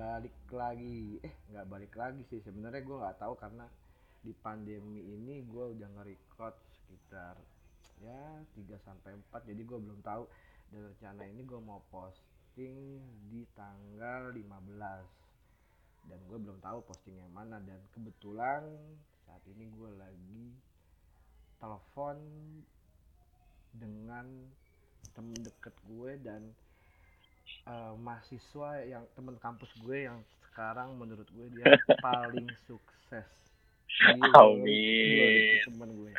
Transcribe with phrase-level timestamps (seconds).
[0.00, 1.20] balik lagi.
[1.20, 2.40] Eh nggak balik lagi sih.
[2.40, 3.68] Sebenarnya gue nggak tahu karena
[4.24, 7.36] di pandemi ini gue udah nge-record sekitar
[8.00, 10.24] ya 3 sampai 4 jadi gue belum tahu.
[10.72, 12.96] Dan rencana ini gue mau posting
[13.28, 17.60] di tanggal 15 dan gue belum tahu posting yang mana.
[17.60, 18.64] Dan kebetulan
[19.28, 20.44] saat ini gue lagi
[21.60, 22.16] telepon
[23.76, 24.24] dengan
[25.12, 26.40] temen deket gue dan
[27.66, 31.64] uh, mahasiswa yang temen kampus gue yang sekarang menurut gue dia
[32.04, 33.26] paling sukses
[33.90, 35.60] di Amin.
[35.66, 36.12] temen gue.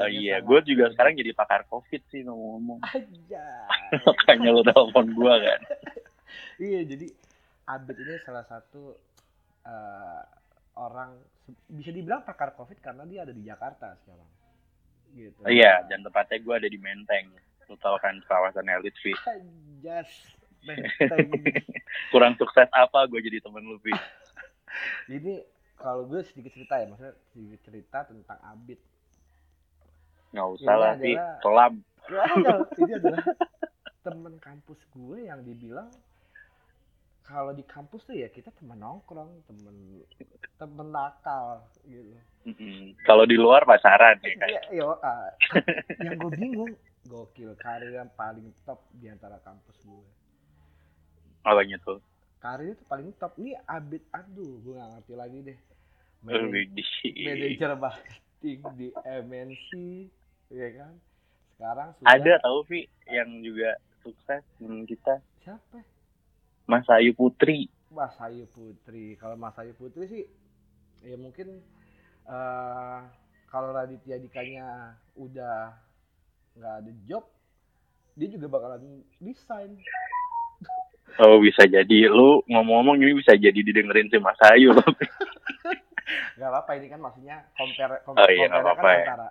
[0.00, 2.80] oh iya, gue juga sekarang jadi pakar covid sih ngomong-ngomong.
[2.84, 3.46] Aja.
[4.06, 5.60] Makanya lo telepon gue kan.
[6.68, 7.08] iya, jadi
[7.68, 8.96] Abid ini salah satu
[9.68, 10.22] uh,
[10.80, 11.20] orang
[11.68, 14.28] bisa dibilang pakar covid karena dia ada di Jakarta sekarang.
[15.12, 15.40] Gitu.
[15.44, 17.28] Oh, iya, dan tepatnya gue ada di Menteng
[17.68, 19.12] lu tahu kan kawasan elit Vi?
[19.84, 20.08] Jas,
[22.12, 23.92] kurang sukses apa gue jadi temen lu Vi?
[25.20, 25.44] Ini
[25.78, 28.80] kalau gue sedikit cerita ya maksudnya sedikit cerita tentang Abid.
[30.32, 31.14] Nggak usah lah Vi.
[31.44, 31.74] kelam.
[32.80, 33.22] Ini adalah
[34.00, 35.92] temen kampus gue yang dibilang
[37.28, 40.00] kalau di kampus tuh ya kita temen nongkrong temen
[40.56, 42.16] temen nakal gitu.
[42.48, 43.04] Mm-hmm.
[43.04, 44.48] kalau di luar pacaran ya kan?
[44.48, 45.28] Ya, ya, uh,
[46.00, 46.72] yang gue bingung
[47.08, 50.06] gokil karir yang paling top di antara kampus gue.
[51.42, 51.98] Apanya tuh?
[52.38, 53.34] Karir itu paling top.
[53.40, 55.58] Nih abit aduh gue gak ngerti lagi deh.
[56.22, 59.68] Manajer marketing di MNC
[60.52, 60.92] ya kan?
[61.56, 65.18] Sekarang sudah ada tahu Vi yang juga sukses dengan kita.
[65.42, 65.80] Siapa?
[66.68, 67.66] Mas Ayu Putri.
[67.88, 69.16] Mas Ayu Putri.
[69.16, 70.24] Kalau Mas Ayu Putri sih
[71.02, 71.62] ya mungkin
[72.28, 73.06] uh,
[73.48, 75.87] kalau Raditya Dikanya udah
[76.58, 77.24] nggak ada job
[78.18, 79.78] dia juga bakalan desain
[81.18, 81.98] oh bisa jadi.
[82.10, 84.76] Lu ngomong-ngomong ini bisa jadi didengerin si Mas Ayu.
[84.76, 84.84] Loh
[86.38, 88.96] nggak apa-apa ini kan maksudnya compare compare, oh, iya, compare kan ya.
[89.04, 89.28] antara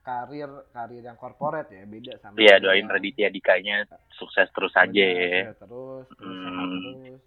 [0.00, 3.82] karir karir yang corporate ya beda sama iya doain Raditya Dikanya
[4.14, 4.94] sukses terus aja.
[4.94, 7.18] Ya terus terus, hmm.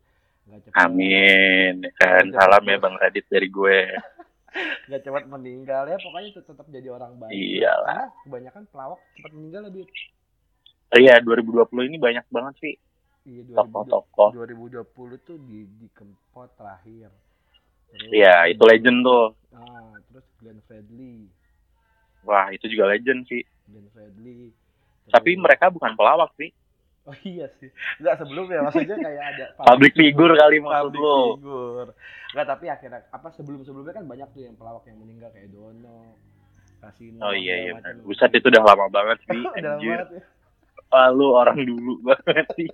[0.47, 2.25] terus Amin kan?
[2.31, 3.91] Salam ya Bang Radit dari gue
[4.87, 7.33] nggak cepat meninggal ya pokoknya tetap jadi orang baik.
[7.33, 9.85] Iya karena kebanyakan pelawak cepat meninggal lebih.
[10.93, 12.75] Iya 2020 ini banyak banget sih.
[13.23, 17.09] Iya 2020, 2020 tuh di di kempot terakhir.
[18.13, 19.25] Iya itu legend tuh.
[19.53, 21.29] Ah terus Glenn Fredly.
[22.23, 23.41] Wah itu juga legend sih.
[23.69, 24.53] Glenn Fredly.
[25.09, 26.53] Tapi mereka bukan pelawak sih
[27.03, 27.67] Oh iya sih.
[27.99, 31.35] Enggak sebelumnya maksudnya kayak ada public figure kali maksud lo.
[31.35, 31.89] Figure.
[32.31, 36.15] Enggak tapi akhirnya apa sebelum-sebelumnya kan banyak tuh yang pelawak yang meninggal kayak Dono,
[36.79, 37.19] Kasino.
[37.19, 37.99] Oh iya iya benar.
[38.07, 39.41] Buset itu udah lama banget sih.
[39.59, 40.23] udah lama banget ya.
[40.95, 42.71] Wah, lu orang dulu banget sih.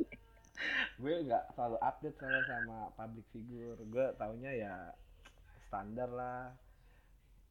[0.99, 3.79] gue nggak selalu update soalnya sama public figure.
[3.89, 4.73] Gue taunya ya
[5.65, 6.53] standar lah.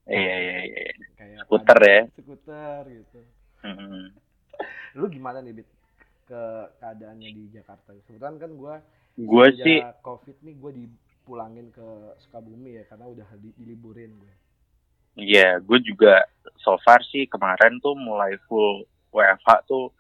[0.07, 0.93] Iya iya iya.
[1.19, 2.01] Kayak skuter ya.
[2.15, 3.21] Skuter gitu.
[3.67, 4.05] Mm -hmm.
[4.95, 5.78] Lu gimana nih, Bit?
[6.29, 6.43] Ke
[6.77, 7.97] keadaannya di Jakarta.
[8.05, 8.75] Kebetulan kan gue
[9.19, 14.33] gue sih covid nih gue dipulangin ke Sukabumi ya karena udah di, diliburin gue.
[15.19, 16.23] Iya, yeah, gue juga
[16.63, 19.91] so far sih kemarin tuh mulai full WFH tuh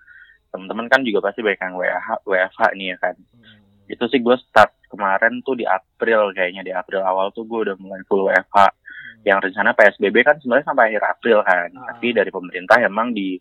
[0.54, 3.14] teman-teman kan juga pasti banyak yang WFH, WFH nih ya kan.
[3.34, 3.58] Hmm.
[3.88, 7.76] Itu sih gue start kemarin tuh di April kayaknya di April awal tuh gue udah
[7.80, 8.56] mulai full WFH.
[8.56, 9.24] Hmm.
[9.26, 11.68] Yang rencana PSBB kan sebenarnya sampai akhir April kan.
[11.74, 11.84] Ah.
[11.92, 13.36] Tapi dari pemerintah emang di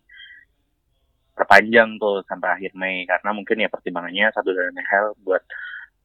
[1.38, 3.06] perpanjang tuh sampai akhir Mei.
[3.06, 5.42] Karena mungkin ya pertimbangannya satu dan hal buat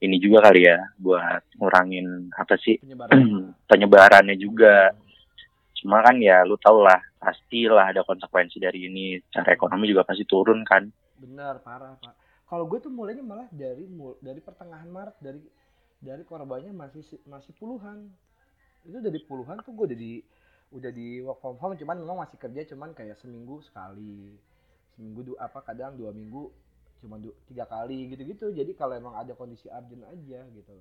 [0.05, 2.77] ini juga kali ya buat ngurangin apa sih?
[2.77, 3.17] Penyebaran.
[3.71, 4.93] penyebarannya juga.
[5.81, 9.17] Cuma kan ya lu tau lah pastilah ada konsekuensi dari ini.
[9.33, 10.85] Cara ekonomi juga pasti turun kan.
[11.17, 12.13] Benar parah pak.
[12.45, 13.89] Kalau gue tuh mulainya malah dari
[14.21, 15.41] dari pertengahan Maret dari
[15.97, 18.13] dari korbannya masih masih puluhan.
[18.85, 20.13] Itu dari puluhan tuh gue udah di
[20.73, 24.33] udah di work from home cuman memang masih kerja cuman kayak seminggu sekali
[24.93, 26.53] seminggu dua apa kadang dua minggu
[27.03, 28.55] cuma dua, tiga kali gitu-gitu.
[28.55, 30.73] Jadi kalau emang ada kondisi urgent aja gitu.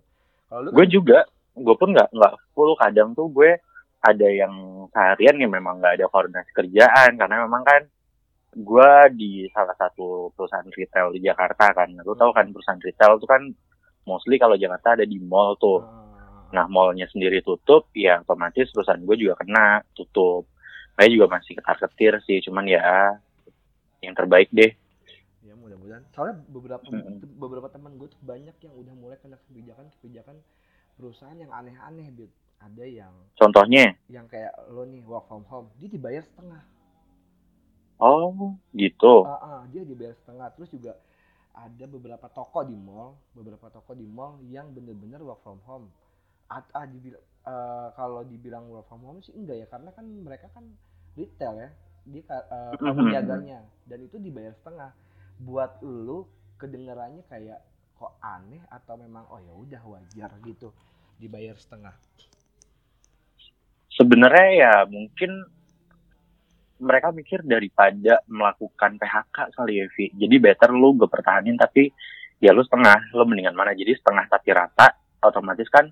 [0.47, 1.19] Kalau gue kan, juga
[1.59, 2.79] gue pun nggak nggak full.
[2.79, 3.59] Kadang tuh gue
[4.03, 7.19] ada yang seharian yang memang nggak ada koordinasi kerjaan.
[7.19, 7.83] Karena memang kan
[8.53, 11.91] gue di salah satu perusahaan retail di Jakarta kan.
[12.07, 13.43] Lu tahu kan perusahaan retail itu kan
[14.07, 15.83] mostly kalau Jakarta ada di mall tuh.
[15.83, 16.01] Ah.
[16.53, 20.47] nah mallnya sendiri tutup ya otomatis perusahaan gue juga kena tutup.
[20.93, 23.17] Saya juga masih ketar ketir sih cuman ya
[24.03, 24.75] yang terbaik deh.
[25.47, 26.03] Ya mudah-mudahan.
[26.13, 27.39] Soalnya beberapa hmm.
[27.39, 30.37] beberapa teman gue tuh banyak yang udah mulai kena kebijakan kebijakan
[30.99, 32.29] perusahaan yang aneh-aneh gitu
[32.63, 33.99] ada yang contohnya?
[34.07, 36.63] yang kayak lo nih work from home dia dibayar setengah.
[38.03, 39.27] Oh gitu?
[39.27, 40.51] Uh, uh, dia dibayar setengah.
[40.59, 40.93] Terus juga
[41.53, 45.91] ada beberapa toko di mall beberapa toko di mall yang bener-bener work from home.
[46.53, 50.47] At, ah, dibilang, uh, kalau dibilang work from home sih enggak ya karena kan mereka
[50.53, 50.65] kan
[51.17, 51.71] retail ya
[52.07, 53.61] dia uh, kamu jaganya.
[53.87, 54.91] Dan itu dibayar setengah.
[55.43, 56.27] Buat lu
[56.59, 57.61] kedengarannya kayak
[57.99, 60.75] kok aneh atau memang oh ya udah wajar gitu
[61.19, 61.95] dibayar setengah.
[63.93, 65.47] Sebenarnya ya mungkin
[66.83, 70.11] mereka mikir daripada melakukan PHK kali ya Vi.
[70.19, 71.95] Jadi better lu gue pertahanin tapi
[72.43, 73.71] ya lu setengah lu mendingan mana?
[73.71, 75.87] Jadi setengah tapi rata otomatis kan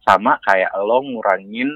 [0.00, 1.68] sama kayak lo ngurangin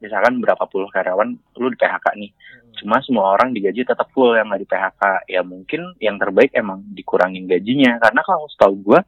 [0.00, 2.32] misalkan berapa puluh karyawan lu di PHK nih.
[2.32, 2.64] Hmm.
[2.76, 5.02] cuma semua orang digaji tetap full yang nggak di PHK
[5.32, 7.96] ya mungkin yang terbaik emang dikurangin gajinya.
[7.96, 9.00] Karena kalau setahu gue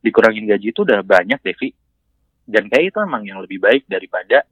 [0.00, 1.76] dikurangin gaji itu udah banyak Devi.
[2.42, 4.42] Dan kayak itu emang yang lebih baik daripada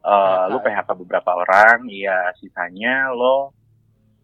[0.00, 1.84] uh, lu PHK beberapa orang.
[1.92, 3.52] Ya sisanya lo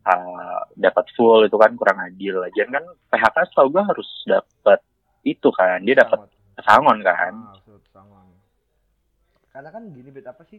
[0.09, 2.41] uh, dapat full itu kan kurang adil.
[2.41, 4.81] Aja kan PHK setahu gue harus dapat
[5.23, 5.85] itu kan.
[5.85, 7.33] Dia dapat pesangon kan.
[7.37, 7.70] Ah,
[9.61, 10.57] karena kan gini bet apa sih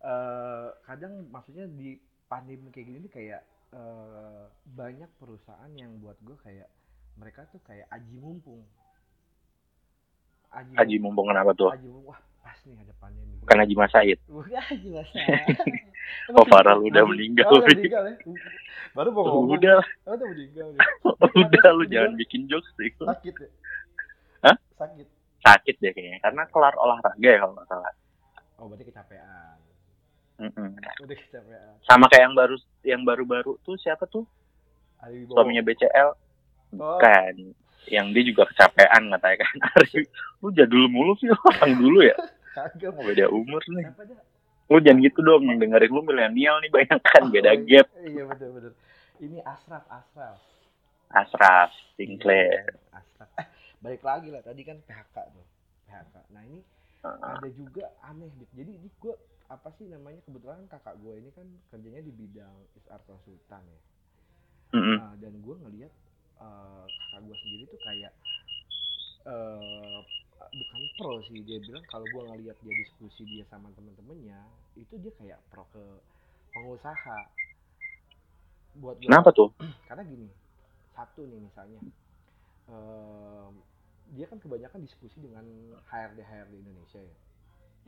[0.00, 3.44] uh, kadang maksudnya di pandemi kayak gini kayak
[3.76, 6.72] uh, banyak perusahaan yang buat gue kayak
[7.20, 8.64] mereka tuh kayak aji mumpung
[10.48, 11.68] Haji, Haji mumpung kenapa tuh?
[11.68, 13.36] Haji mumpung, wah pas nih ada pandemi.
[13.44, 14.18] Bukan Haji Mas Said.
[14.24, 15.10] Bukan Haji Mas
[16.38, 17.50] oh parah lu udah meninggal.
[17.50, 18.16] Oh, udah meninggal ya.
[18.94, 19.58] Baru mau ngomong.
[19.58, 19.82] Udah.
[20.06, 20.68] Oh, udah meninggal.
[20.72, 20.80] Ya.
[21.44, 22.88] udah lu jangan bikin jokes sih.
[23.02, 23.48] Sakit ya?
[24.46, 24.56] Hah?
[24.78, 25.06] Sakit.
[25.42, 26.22] Sakit deh kayaknya.
[26.22, 27.92] Karena kelar olahraga ya kalau nggak salah.
[28.58, 29.58] Oh berarti kecapean.
[30.38, 30.70] Mm -mm.
[31.04, 31.72] Udah kecapean.
[31.86, 32.56] Sama kayak yang baru
[32.86, 34.26] yang baru-baru tuh siapa tuh?
[35.30, 36.10] Suaminya BCL.
[36.80, 36.98] Oh.
[36.98, 37.54] Kan
[37.88, 40.08] yang dia juga kecapean katanya kan Ari
[40.40, 42.16] lu jadul mulu sih orang dulu ya
[42.56, 43.86] kagak mau beda umur nih
[44.72, 48.22] lu jangan gitu dong yang dengerin lu milenial nih banyak kan beda oh, gap iya
[48.24, 48.72] betul betul
[49.20, 50.38] ini Asraf Asraf
[51.12, 53.46] Asraf Sinclair Asraf eh
[53.84, 55.44] balik lagi lah tadi kan PHK tuh
[55.88, 56.60] PHK nah ini.
[57.04, 59.14] Ada juga aneh jadi ini gue
[59.52, 63.80] apa sih namanya kebetulan kakak gue ini kan kerjanya di bidang ISR konsultan ya.
[64.74, 64.96] Mm -hmm.
[64.96, 65.92] nah, dan gue ngelihat
[66.40, 68.12] uh, kakak gue sendiri tuh kayak
[69.28, 70.00] uh,
[70.48, 74.40] bukan pro sih dia bilang kalau gue ngeliat dia diskusi dia sama temen-temennya
[74.80, 75.84] itu dia kayak pro ke
[76.56, 77.18] pengusaha.
[78.80, 79.52] Buat gua, kenapa tuh?
[79.88, 80.26] Karena gini
[80.94, 81.80] satu nih misalnya
[82.70, 83.50] uh,
[84.12, 85.44] dia kan kebanyakan diskusi dengan
[85.88, 87.16] HRD HRD Indonesia ya.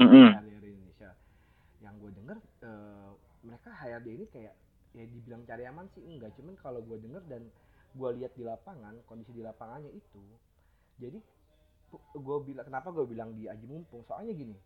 [0.00, 0.28] Mm -hmm.
[0.40, 1.10] HRD Indonesia.
[1.84, 3.10] Yang gue denger uh,
[3.44, 4.54] mereka HRD ini kayak
[4.96, 6.32] ya dibilang cari aman sih enggak.
[6.40, 7.44] Cuman kalau gue denger dan
[7.96, 10.20] gue lihat di lapangan kondisi di lapangannya itu
[10.96, 11.20] jadi
[12.16, 14.04] gue bilang kenapa gue bilang di aji mumpung?
[14.04, 14.56] Soalnya gini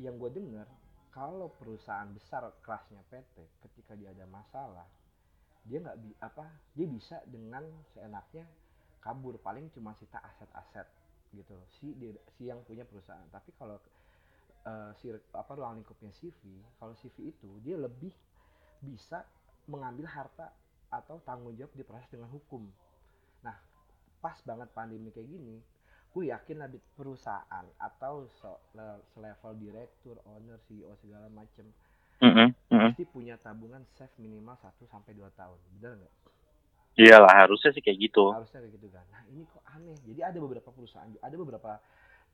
[0.00, 0.66] yang gue dengar
[1.12, 4.88] kalau perusahaan besar kelasnya PT ketika dia ada masalah
[5.68, 7.62] dia nggak bi apa dia bisa dengan
[7.94, 8.48] seenaknya
[9.02, 10.86] kabur paling cuma sita aset-aset
[11.34, 13.76] gitu si dia, si yang punya perusahaan tapi kalau
[14.68, 16.38] uh, si apa ruang lingkupnya CV
[16.78, 18.14] kalau CV itu dia lebih
[18.82, 19.26] bisa
[19.66, 20.50] mengambil harta
[20.92, 22.68] atau tanggung jawab diproses dengan hukum.
[23.40, 23.56] Nah,
[24.20, 25.56] pas banget pandemi kayak gini,
[26.12, 28.28] gue yakin lah perusahaan atau
[29.16, 31.64] selevel direktur, owner, CEO segala macem
[32.20, 32.48] mm -hmm.
[32.68, 36.14] pasti punya tabungan safe minimal 1 sampai dua tahun, benar nggak?
[36.92, 38.32] Iyalah harusnya sih kayak gitu.
[38.32, 39.04] Harusnya kayak gitu kan.
[39.08, 39.96] Nah ini kok aneh.
[40.04, 41.80] Jadi ada beberapa perusahaan, ada beberapa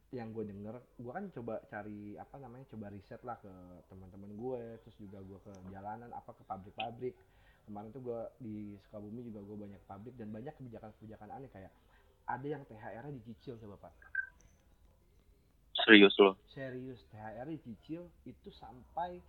[0.09, 0.73] yang gue denger,
[1.05, 3.53] gue kan coba cari apa namanya, coba riset lah ke
[3.93, 7.12] teman-teman gue, terus juga gue ke jalanan, apa ke pabrik-pabrik
[7.69, 8.57] kemarin tuh gue di
[8.88, 11.69] Sukabumi juga gue banyak pabrik dan banyak kebijakan-kebijakan aneh kayak
[12.25, 13.95] ada yang THR dicicil coba pak
[15.85, 19.21] serius loh serius THR dicicil itu sampai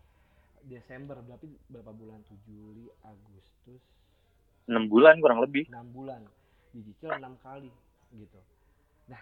[0.64, 3.84] Desember berarti berapa bulan Juli Agustus
[4.70, 5.66] enam bulan kurang lebih.
[5.74, 6.22] Enam bulan.
[6.72, 7.74] Dicicil enam kali
[8.14, 8.40] gitu.
[9.10, 9.22] Nah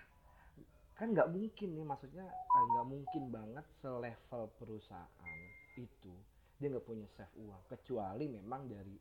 [1.00, 5.40] kan nggak mungkin nih maksudnya eh, nggak mungkin banget selevel perusahaan
[5.80, 6.14] itu
[6.60, 7.62] dia nggak punya save uang.
[7.72, 8.96] Kecuali memang dari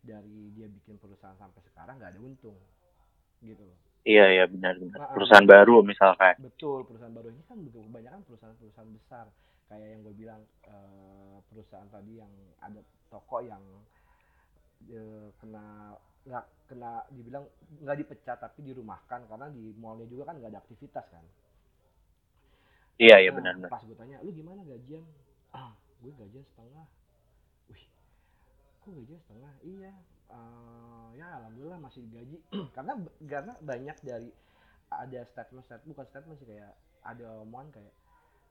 [0.00, 2.56] dari dia bikin perusahaan sampai sekarang nggak ada untung
[3.44, 3.78] gitu loh.
[4.08, 4.96] Iya iya benar benar.
[4.96, 6.34] Nah, perusahaan nah, baru misalkan.
[6.40, 7.28] Betul perusahaan baru.
[7.36, 9.26] Ini kan kebanyakan perusahaan-perusahaan besar.
[9.68, 12.32] Kayak yang gue bilang uh, perusahaan tadi yang
[12.64, 12.80] ada
[13.12, 13.60] toko yang
[14.88, 17.44] uh, kena nggak kena dibilang
[17.80, 21.24] nggak dipecat tapi dirumahkan karena di mallnya juga kan nggak ada aktivitas kan?
[23.00, 23.70] Iya iya nah, benar benar.
[23.72, 25.04] pas gue tanya lu gimana gajian?
[25.56, 25.72] Ah
[26.04, 26.86] gue gajian setengah.
[28.80, 29.52] Kok gaji setengah?
[29.64, 29.92] Iya
[30.32, 32.36] uh, ya alhamdulillah masih digaji.
[32.76, 32.92] Karena
[33.24, 34.30] karena banyak dari
[34.90, 36.72] ada statement statement bukan statement sih kayak
[37.06, 37.94] ada omongan kayak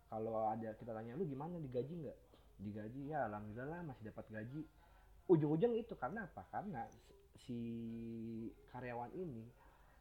[0.10, 1.62] kalau ada kita tanya lu gimana?
[1.62, 2.18] Digaji nggak?
[2.60, 4.66] Digaji ya alhamdulillah masih dapat gaji
[5.30, 6.42] ujung-ujung itu karena apa?
[6.50, 6.84] Karena
[7.46, 7.58] si
[8.74, 9.46] karyawan ini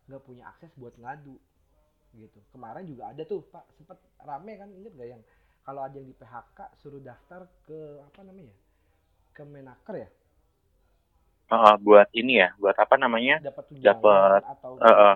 [0.08, 1.36] nggak punya akses buat ngadu
[2.16, 2.40] gitu.
[2.50, 5.22] Kemarin juga ada tuh pak sempet rame kan inget gak yang
[5.62, 8.56] kalau ada yang di PHK suruh daftar ke apa namanya
[9.36, 10.08] ke Menaker ya?
[11.48, 13.44] Uh, buat ini ya buat apa namanya?
[13.44, 15.14] Dapat tunjangan Dapat, atau uh, uh.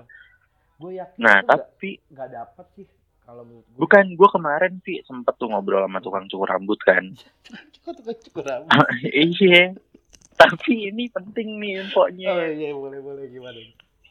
[0.76, 2.86] gue yakin nah tapi nggak dapat sih
[3.22, 7.16] kalau menurut gue bukan gue kemarin sih sempet tuh ngobrol sama tukang cukur rambut kan.
[7.86, 8.72] Tukang cukur rambut.
[9.14, 9.78] Iya
[10.48, 13.24] tapi ini penting nih oh infonya iya boleh boleh.
[13.28, 13.60] Gimana?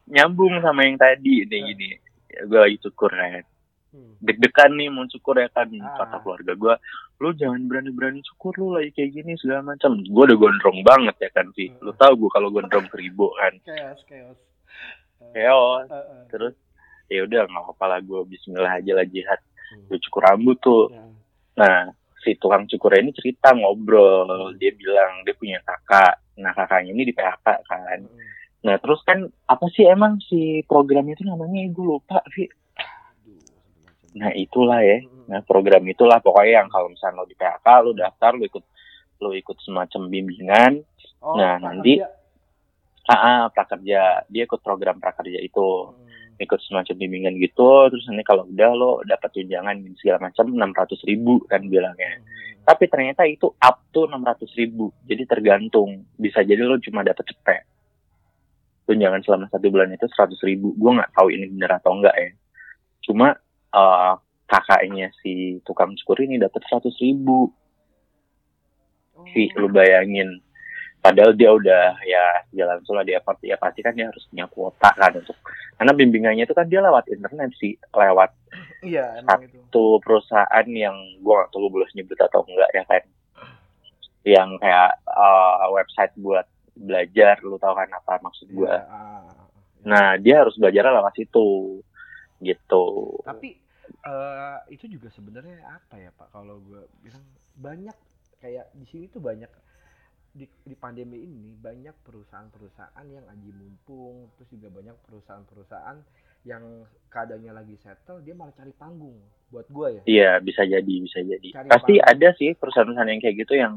[0.08, 1.66] Nyambung sama yang tadi nih Ah.
[1.68, 1.88] gini.
[2.48, 3.44] Gue lagi cukur kan
[3.92, 4.24] hmm.
[4.24, 5.96] deg-degan nih mau cukur ya kan Ah.
[6.00, 6.76] kata keluarga gue
[7.22, 10.00] lu jangan berani-berani cukur lu lagi kayak gini segala macam.
[10.02, 13.54] Gue udah gondrong banget ya kan sih lu tau gue kalau gondrong seribu kan.
[13.62, 14.40] Chaos chaos.
[15.22, 15.88] Eh, Keos.
[15.88, 16.24] eh, eh.
[16.32, 16.56] terus
[17.12, 19.40] ya udah nggak apa-apa lah gue Bismillah aja lah jihad.
[19.72, 19.86] Hmm.
[19.88, 20.88] gue cukur rambut tuh.
[20.92, 21.04] Ya.
[21.52, 21.78] nah
[22.22, 24.54] si tukang cukur ini cerita ngobrol.
[24.56, 28.20] Dia bilang dia punya kakak nah kakaknya ini di PHK kan Hmm.
[28.62, 32.48] nah terus kan apa sih emang si program itu namanya gue lupa Vi
[34.14, 35.10] nah itulah ya Hmm.
[35.30, 38.66] Nah, program itulah pokoknya yang kalau misalnya lo di PHK, lo daftar, lo ikut
[39.22, 40.84] lo ikut semacam bimbingan,
[41.24, 41.72] Oh, nah, prakerja.
[41.72, 42.04] nanti-
[43.08, 45.96] ah, prakerja, dia ikut program prakerja itu, Hmm.
[46.38, 51.44] Ikut semacam bimbingan gitu, terus nanti kalau udah lo dapat tunjangan segala macam 600 ribu
[51.50, 52.18] kan bilangnya.
[52.20, 57.26] Hmm, Tapi ternyata itu up to 600 ribu, jadi tergantung, bisa jadi lo cuma dapat
[57.28, 57.64] cepet.
[58.86, 62.30] Tunjangan selama satu bulan itu 100 ribu, gue nggak tahu ini bener atau enggak ya.
[63.06, 63.36] Cuma
[63.74, 64.14] eh,
[64.48, 67.54] kakaknya si tukang cukur ini dapat 100 ribu,
[69.22, 69.28] Oh.
[69.30, 70.42] Vi, lu bayangin.
[71.02, 74.90] Padahal dia udah ya jalan sulah dia pasti ya pasti kan dia harus punya kuota
[74.94, 75.34] kan untuk
[75.82, 78.30] karena bimbingannya itu kan dia lewat internet sih lewat
[78.86, 80.02] Iya, emang itu.
[80.02, 80.94] perusahaan yang
[81.26, 83.04] gua nggak tahu lu boleh nyebut atau enggak ya kan
[84.22, 86.46] yang kayak eh, website buat
[86.78, 89.26] belajar lu tahu kan apa maksud gua ah, ah.
[89.82, 91.82] nah dia harus belajar lewat situ
[92.42, 92.86] gitu
[93.26, 93.58] tapi
[94.06, 97.26] eh, itu juga sebenarnya apa ya Pak kalau gue bilang
[97.58, 97.94] banyak
[98.42, 99.50] kayak di sini tuh banyak
[100.32, 105.98] di, di pandemi ini banyak perusahaan-perusahaan yang aji mumpung terus juga banyak perusahaan-perusahaan
[106.48, 106.64] yang
[107.12, 109.20] keadaannya lagi settle dia malah cari panggung
[109.52, 111.48] buat gue ya Iya bisa jadi bisa jadi.
[111.54, 112.12] Cari Pasti panggung.
[112.16, 113.74] ada sih perusahaan-perusahaan yang kayak gitu yang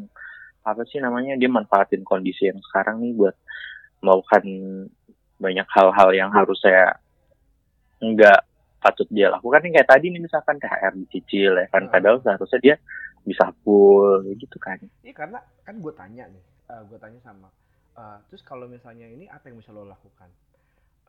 [0.65, 3.37] apa sih namanya dia manfaatin kondisi yang sekarang nih buat
[4.01, 4.45] melakukan
[5.37, 6.97] banyak hal-hal yang harus saya
[8.01, 8.41] nggak
[8.81, 12.77] patut dia lakukan nih kayak tadi nih misalkan THR dicicil ya kan padahal seharusnya dia
[13.25, 14.79] bisa full gitu kan.
[15.05, 16.45] Iya karena kan gue tanya nih,
[16.89, 17.49] gue tanya sama,
[17.97, 20.31] eh, terus kalau misalnya ini apa yang bisa lo lakukan?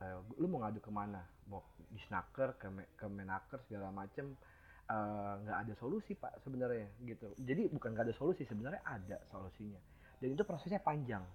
[0.03, 1.23] Eh, lu mau ngadu ke mana?
[1.47, 4.35] Mau di snaker, ke, me- ke menaker segala macem?
[4.85, 7.33] eh, nggak ada solusi pak sebenarnya gitu.
[7.41, 9.81] Jadi bukan nggak ada solusi sebenarnya ada solusinya.
[10.21, 11.25] Dan itu prosesnya panjang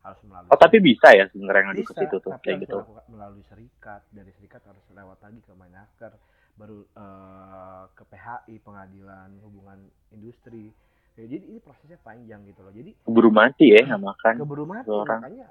[0.00, 0.48] harus melalui.
[0.48, 2.78] Oh tapi bisa ya sebenarnya ngadu ke bisa, situ tuh tapi kayak gitu.
[3.12, 4.00] melalui serikat.
[4.08, 6.12] Dari serikat harus lewat lagi ke menaker,
[6.54, 9.78] baru eh, ke PHI pengadilan hubungan
[10.10, 10.70] industri.
[11.14, 12.74] Ya, jadi ini prosesnya panjang gitu loh.
[12.74, 14.34] Jadi Keburu mati ya sama kan.
[14.34, 15.22] keburu mati orang.
[15.22, 15.46] makanya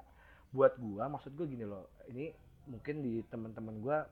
[0.52, 2.30] buat gua maksud gua gini loh ini
[2.70, 4.06] mungkin di teman-teman gua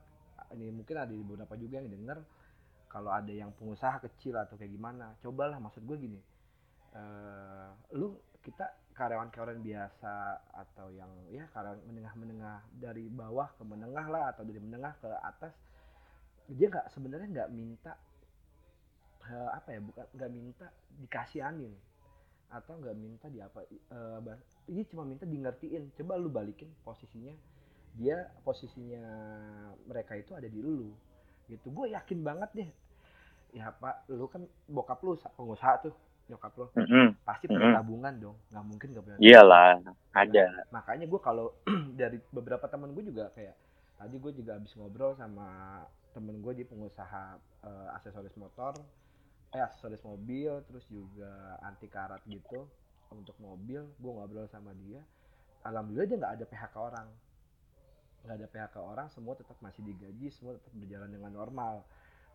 [0.51, 2.19] ini mungkin ada di beberapa juga yang denger
[2.91, 6.19] kalau ada yang pengusaha kecil atau kayak gimana cobalah maksud gua gini
[6.93, 8.11] eh lu
[8.43, 10.13] kita karyawan-karyawan biasa
[10.51, 15.55] atau yang ya karyawan menengah-menengah dari bawah ke menengah lah atau dari menengah ke atas
[16.49, 17.93] dia nggak sebenarnya nggak minta
[19.29, 20.65] eh, apa ya bukan nggak minta
[20.99, 21.73] dikasihanin
[22.53, 26.69] atau nggak minta di apa eh, bah- ini cuma minta di ngertiin coba lu balikin
[26.85, 27.33] posisinya
[27.97, 29.03] dia posisinya
[29.89, 30.91] mereka itu ada di lu
[31.51, 32.69] gitu gue yakin banget deh
[33.59, 35.95] ya pak lu kan bokap lu sa- pengusaha tuh
[36.29, 37.15] nyokap lu Mm-mm.
[37.27, 37.73] pasti punya Mm-mm.
[37.73, 39.79] tabungan dong nggak mungkin nggak punya Iyalah
[40.21, 40.45] ada.
[40.73, 41.53] makanya gue kalau
[41.99, 43.55] dari beberapa temen gue juga kayak
[43.99, 45.47] tadi gue juga habis ngobrol sama
[46.13, 47.23] temen gue di pengusaha
[47.65, 48.77] eh, aksesoris motor
[49.53, 52.65] eh aksesoris mobil terus juga anti karat gitu
[53.13, 53.85] untuk mobil.
[54.01, 55.01] Gue ngobrol sama dia.
[55.61, 57.07] Alhamdulillah dia nggak ada PHK orang.
[58.25, 61.85] Nggak ada PHK orang semua tetap masih digaji semua tetap berjalan dengan normal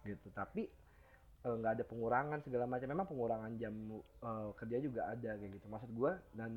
[0.07, 0.31] gitu.
[0.31, 0.63] Tapi
[1.47, 2.87] eh, nggak ada pengurangan segala macam.
[2.87, 5.67] Memang pengurangan jam eh, kerja juga ada kayak gitu.
[5.67, 6.53] Maksud gue dan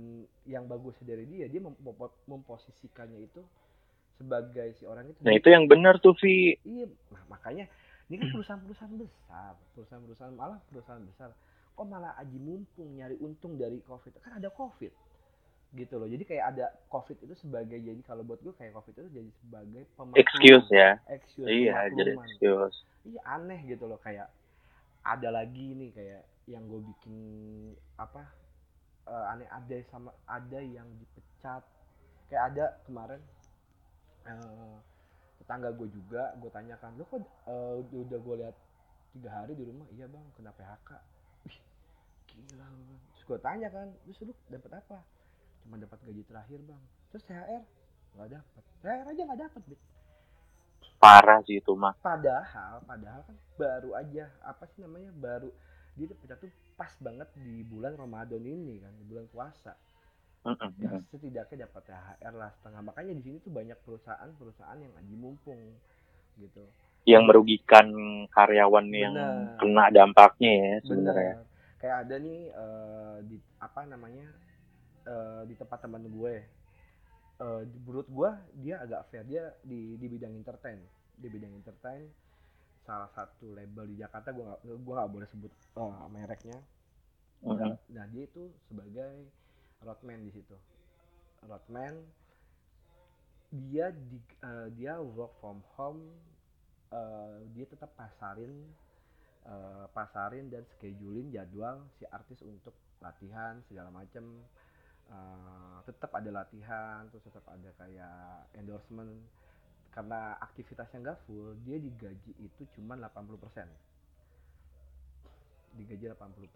[0.45, 3.41] yang bagus dari dia dia mem- mem- memposisikannya itu
[4.21, 6.53] sebagai si orang itu Nah itu yang benar tuh Vi.
[6.61, 7.65] iya nah, makanya
[8.11, 11.33] ini kan perusahaan-perusahaan besar perusahaan-perusahaan malah perusahaan besar
[11.73, 14.91] kok malah aji mumpung nyari untung dari covid kan ada covid
[15.71, 19.09] gitu loh jadi kayak ada covid itu sebagai jadi kalau buat gue kayak covid itu
[19.23, 20.19] jadi sebagai pemakluman.
[20.19, 20.99] Excuse ya.
[21.07, 22.75] excuse Iya jadi excuse.
[23.07, 24.27] iya aneh gitu loh kayak
[25.07, 27.15] ada lagi nih kayak yang gue bikin
[27.95, 28.27] apa
[29.07, 31.63] eh, aneh ada sama ada yang dipecat
[32.27, 33.23] kayak ada kemarin
[34.27, 34.75] eh,
[35.41, 38.55] tetangga gue juga gue tanyakan lo kok uh, udah gue lihat
[39.17, 39.87] tiga hari di rumah?
[39.91, 40.89] Iya bang kena PHK
[41.47, 41.57] Wih,
[42.29, 42.99] gila bang.
[43.15, 44.97] Terus gue tanya kan terus lu dapat apa?
[45.65, 46.81] Cuma dapat gaji terakhir bang.
[47.11, 47.63] Terus THR
[48.15, 49.81] nggak dapat THR aja nggak dapat bit
[51.01, 55.49] parah sih itu mah padahal padahal kan baru aja apa sih namanya baru
[55.97, 59.73] dia dipecat tuh pas banget di bulan Ramadan ini kan di bulan puasa
[60.41, 62.81] ya setidaknya dapat THR lah setengah.
[62.81, 65.61] Makanya di sini tuh banyak perusahaan-perusahaan yang lagi mumpung
[66.41, 66.65] gitu.
[67.05, 67.87] Yang merugikan
[68.29, 69.01] karyawan Bener.
[69.01, 69.15] yang
[69.61, 71.35] kena dampaknya ya sebenarnya.
[71.77, 74.25] Kayak ada nih uh, di apa namanya
[75.05, 76.35] uh, di tempat teman gue.
[77.41, 78.29] Uh, menurut gue
[78.65, 79.25] dia agak fair.
[79.29, 80.81] Dia di di bidang entertain.
[81.17, 82.09] Di bidang entertain
[82.81, 86.57] salah satu label di Jakarta gue gak gue gak boleh sebut uh, mereknya.
[87.41, 87.73] Uh -huh.
[87.89, 89.25] nah dia itu sebagai
[89.81, 90.55] roadman di situ.
[91.45, 91.97] Roadman
[93.51, 96.07] dia di uh, dia work from home
[96.95, 98.53] uh, dia tetap pasarin
[99.43, 102.71] uh, pasarin dan schedulein jadwal si artis untuk
[103.03, 104.39] latihan segala macam
[105.11, 109.11] uh, tetap ada latihan terus tetap ada kayak endorsement.
[109.91, 113.91] Karena aktivitasnya nggak full dia digaji itu cuma 80%
[115.75, 116.47] digaji 80%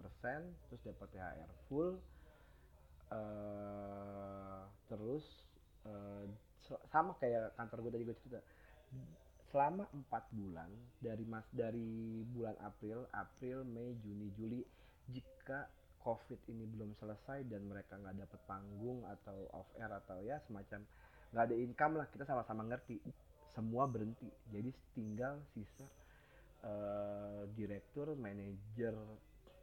[0.71, 1.99] terus dapat THR full
[3.11, 5.25] uh, terus
[5.85, 6.25] uh,
[6.89, 8.39] sama kayak kantor gue tadi gue cerita.
[9.53, 10.67] Selama empat bulan
[10.99, 14.61] dari mas dari bulan April April Mei Juni Juli
[15.13, 15.69] jika
[16.01, 20.85] COVID ini belum selesai dan mereka nggak dapat panggung atau off air atau ya semacam
[21.33, 23.01] nggak ada income lah kita sama-sama ngerti.
[23.55, 24.27] Semua berhenti.
[24.51, 25.87] Jadi tinggal sisa
[26.67, 28.93] uh, direktur manajer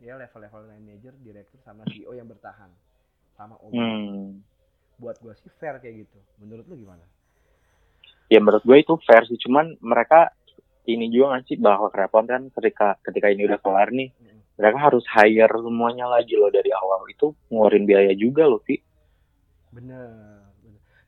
[0.02, 2.72] ya level-level manajer direktur sama CEO yang bertahan
[3.36, 4.22] sama om hmm.
[5.00, 6.18] buat gue sih fair kayak gitu.
[6.38, 7.04] Menurut lu gimana?
[8.30, 9.36] Ya menurut gue itu fair sih.
[9.40, 10.32] Cuman mereka
[10.88, 14.58] ini juga nggak sih bahwa Krepon kan ketika ketika ini udah kelar nih hmm.
[14.58, 17.06] mereka harus hire semuanya lagi loh dari awal.
[17.10, 18.78] Itu ngeluarin biaya juga loh sih
[19.72, 20.42] bener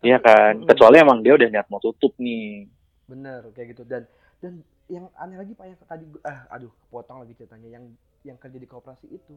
[0.05, 0.69] Iya kan, hmm.
[0.69, 2.69] kecuali emang dia udah niat mau tutup nih.
[3.09, 3.89] Bener kayak gitu.
[3.89, 4.05] Dan
[4.37, 7.73] dan yang aneh lagi pak yang tadi ah aduh potong lagi ceritanya.
[7.73, 9.33] Yang yang kerja di kooperasi itu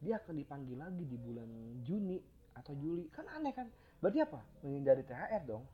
[0.00, 1.48] dia akan dipanggil lagi di bulan
[1.84, 2.16] Juni
[2.56, 3.06] atau Juli.
[3.12, 3.68] Kan aneh kan?
[4.00, 4.40] Berarti apa?
[4.64, 5.64] Menghindari THR dong.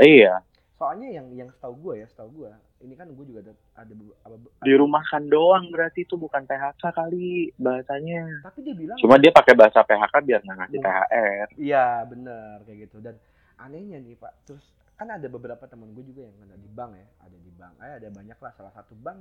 [0.00, 0.40] Iya.
[0.80, 4.36] Soalnya yang yang setahu gue ya setahu gue ini kan gue juga ada ada, ada,
[4.38, 8.46] ada di rumah kan doang berarti itu bukan PHK kali bahasanya.
[8.46, 12.78] Tapi dia bilang cuma dia pakai bahasa PHK biar nggak ngasih THR iya bener kayak
[12.86, 13.02] gitu.
[13.02, 13.18] Dan
[13.58, 14.62] anehnya nih pak terus
[14.94, 17.94] kan ada beberapa teman gue juga yang ada di bank ya ada di bank eh
[17.98, 19.18] ada banyak lah salah satu bank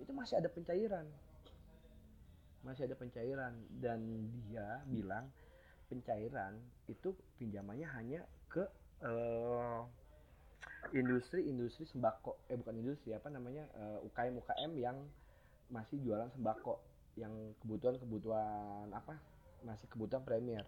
[0.00, 1.04] itu masih ada pencairan
[2.68, 3.52] masih ada pencairan.
[3.72, 5.32] Dan dia bilang
[5.88, 8.20] pencairan itu pinjamannya hanya
[8.52, 8.64] ke
[9.02, 9.80] eh,
[10.92, 12.36] industri-industri sembako.
[12.52, 14.96] Eh bukan industri apa namanya uh, eh, UKM UKM yang
[15.72, 16.80] masih jualan sembako.
[17.18, 19.18] Yang kebutuhan kebutuhan apa
[19.66, 20.64] masih kebutuhan premier.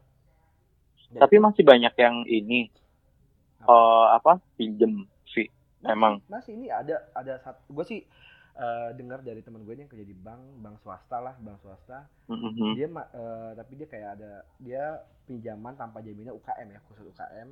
[1.11, 2.71] Tapi masih banyak yang ini
[3.61, 8.01] apa, uh, apa pinjem fee memang masih ini ada ada satu gue sih
[8.57, 12.09] uh, dengar dari teman gue yang kerja di bank bank swasta lah bank swasta.
[12.27, 12.73] Mm-hmm.
[12.75, 14.85] dia uh, tapi dia kayak ada dia
[15.29, 17.49] pinjaman tanpa jaminan UKM ya khusus UKM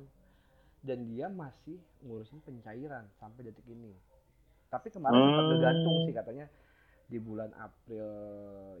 [0.83, 3.91] dan dia masih ngurusin pencairan sampai detik ini.
[4.71, 5.27] Tapi kemarin mm.
[5.27, 6.47] sempat ngegantung sih katanya.
[7.09, 8.05] Di bulan April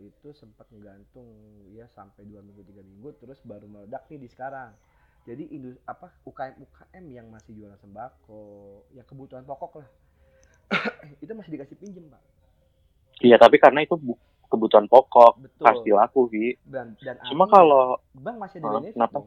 [0.05, 1.25] itu sempat ngegantung
[1.73, 4.69] ya sampai dua minggu tiga minggu terus baru meledak nih di sekarang.
[5.25, 9.89] Jadi indus apa UKM UKM yang masih jualan sembako ya kebutuhan pokok lah
[11.23, 12.21] itu masih dikasih pinjem pak
[13.23, 13.95] iya tapi karena itu
[14.49, 15.63] kebutuhan pokok Betul.
[15.63, 19.17] pasti laku Vi dan, dan cuma kalau bank masih ada uh, kenapa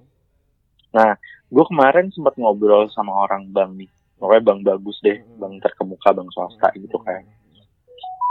[0.93, 1.11] nah
[1.49, 5.39] gue kemarin sempat ngobrol sama orang bank nih pokoknya bank bagus deh hmm.
[5.39, 6.79] bank terkemuka bank swasta hmm.
[6.85, 7.25] gitu kayak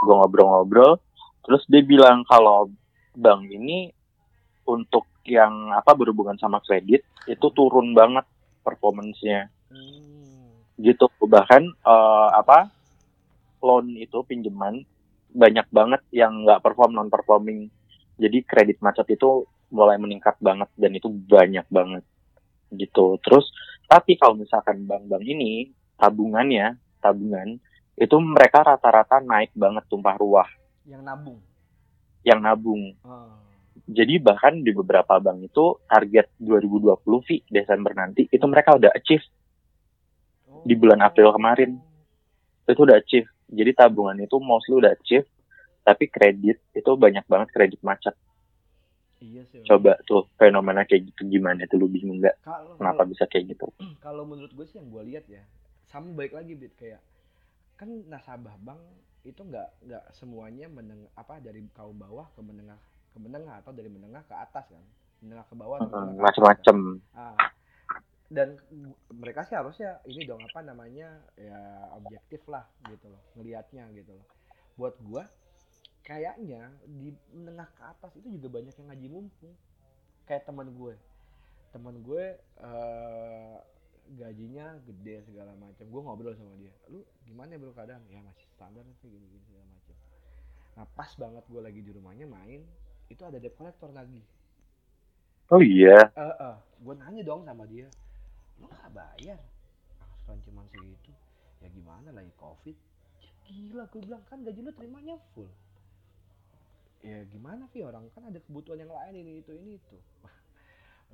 [0.02, 1.00] gue ngobrol-ngobrol
[1.42, 2.70] terus dia bilang kalau
[3.16, 3.90] bank ini
[4.68, 8.26] untuk yang apa berhubungan sama kredit itu turun banget
[8.62, 10.76] performancenya hmm.
[10.82, 12.70] gitu bahkan uh, apa
[13.62, 14.84] loan itu pinjaman
[15.32, 17.72] banyak banget yang nggak perform non performing
[18.20, 22.04] jadi kredit macet itu mulai meningkat banget dan itu banyak banget.
[22.68, 23.16] Gitu.
[23.24, 23.48] Terus
[23.88, 27.56] tapi kalau misalkan bank-bank ini tabungannya tabungan
[27.96, 30.48] itu mereka rata-rata naik banget tumpah ruah.
[30.84, 31.38] Yang nabung?
[32.20, 32.82] Yang nabung.
[33.06, 33.42] Oh
[33.88, 39.24] jadi bahkan di beberapa bank itu target 2020 V Desember nanti itu mereka udah achieve.
[40.62, 41.80] Di bulan April kemarin.
[42.68, 45.28] Itu udah achieve jadi tabungan itu mostly udah achieve
[45.84, 48.16] tapi kredit itu banyak banget kredit macet
[49.22, 49.62] Iya sih.
[49.62, 52.42] Coba tuh fenomena kayak gitu gimana tuh lu bingung nggak?
[52.74, 53.70] Kenapa bisa kayak gitu?
[54.04, 55.46] Kalau menurut gue sih yang gue lihat ya,
[55.86, 56.98] sama baik lagi bit kayak
[57.78, 58.82] kan nasabah bank
[59.22, 62.78] itu nggak nggak semuanya menengah apa dari kaum bawah ke menengah
[63.14, 64.84] ke menengah atau dari menengah ke atas kan
[65.22, 66.76] menengah ke bawah hmm, macam-macam
[67.14, 67.34] ah,
[68.32, 68.56] dan
[69.12, 74.26] mereka sih harusnya ini dong apa namanya ya objektif lah gitu loh ngelihatnya gitu loh.
[74.80, 75.28] Buat gua
[76.02, 79.54] kayaknya di menengah ke atas itu juga banyak yang ngaji mumpung.
[80.24, 80.94] Kayak teman gue.
[81.76, 82.24] Teman gue
[82.64, 83.56] uh,
[84.16, 85.84] gajinya gede segala macam.
[85.84, 89.66] Gue ngobrol sama dia lu gimana bro keadaan ya masih standar sih gini gini segala
[89.68, 89.96] macam.
[90.80, 92.64] Nah pas banget gue lagi di rumahnya main
[93.12, 94.24] itu ada debt collector lagi.
[95.52, 96.08] Oh iya?
[96.16, 97.92] Uh, uh, gue nanya dong sama dia
[98.62, 99.38] lu gak bayar.
[99.98, 101.10] Angsuran cuma segitu.
[101.58, 102.78] Ya gimana lagi covid?
[103.18, 105.50] Ya, gila gue bilang kan gaji lu terimanya full.
[107.02, 109.98] Ya gimana sih orang kan ada kebutuhan yang lain ini itu ini itu.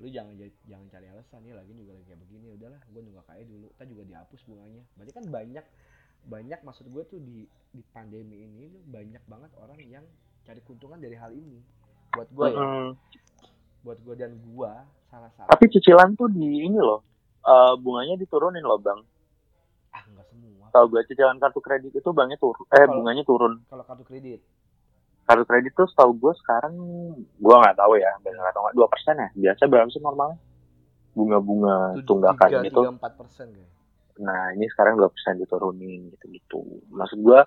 [0.04, 0.36] Lu jangan
[0.68, 2.46] jangan cari alasan ya lagi juga lagi kayak begini.
[2.54, 3.72] Udahlah gue nunggu kayak dulu.
[3.72, 4.82] Kita juga dihapus bunganya.
[5.00, 5.64] Berarti kan banyak
[6.28, 10.04] banyak maksud gue tuh di di pandemi ini tuh banyak banget orang yang
[10.44, 11.64] cari keuntungan dari hal ini.
[12.12, 12.62] Buat gue ya.
[13.80, 14.72] Buat gue dan gue
[15.08, 17.00] salah satu tapi cicilan tuh di ini loh
[17.48, 19.00] uh, bunganya diturunin loh bang.
[19.96, 20.68] Ah nggak semua.
[20.68, 23.52] Kalau gue cicilan kartu kredit itu bangnya turun eh kalo, bunganya turun.
[23.72, 24.40] kalau kartu kredit?
[25.24, 26.76] Kartu kredit tuh setahu gue sekarang
[27.16, 29.28] gue nggak tahu ya benar atau nggak dua persen ya?
[29.32, 30.36] Biasa berapa sih normalnya?
[31.16, 33.48] Bunga-bunga tunggakan itu empat persen
[34.18, 36.58] nah ini sekarang dua persen diturunin gitu gitu
[36.90, 37.38] maksud gue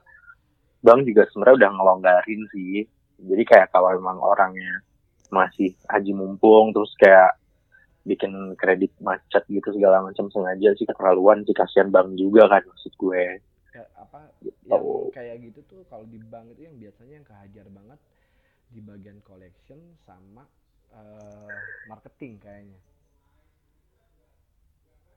[0.82, 2.76] bank juga sebenarnya udah ngelonggarin sih.
[3.22, 4.82] Jadi kayak kalau memang orangnya
[5.30, 7.38] masih haji mumpung terus kayak
[8.02, 12.94] bikin kredit macet gitu segala macam sengaja sih keterlaluan sih kasihan bank juga kan maksud
[12.98, 13.42] gue.
[13.72, 14.68] Ya, apa gitu.
[14.68, 14.84] yang
[15.16, 18.00] kayak gitu tuh kalau di bank itu yang biasanya yang kehajar banget
[18.72, 20.44] di bagian collection sama
[20.92, 21.56] uh,
[21.88, 22.80] marketing kayaknya.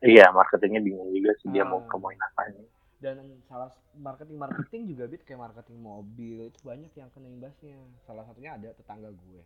[0.05, 1.89] Iya marketingnya bingung juga sih dia mau ah.
[1.89, 2.65] kemoin apa ini
[3.03, 3.69] dan salah
[4.01, 7.77] marketing marketing juga bit kayak marketing mobil itu banyak yang kena imbasnya.
[8.09, 9.45] Salah satunya ada tetangga gue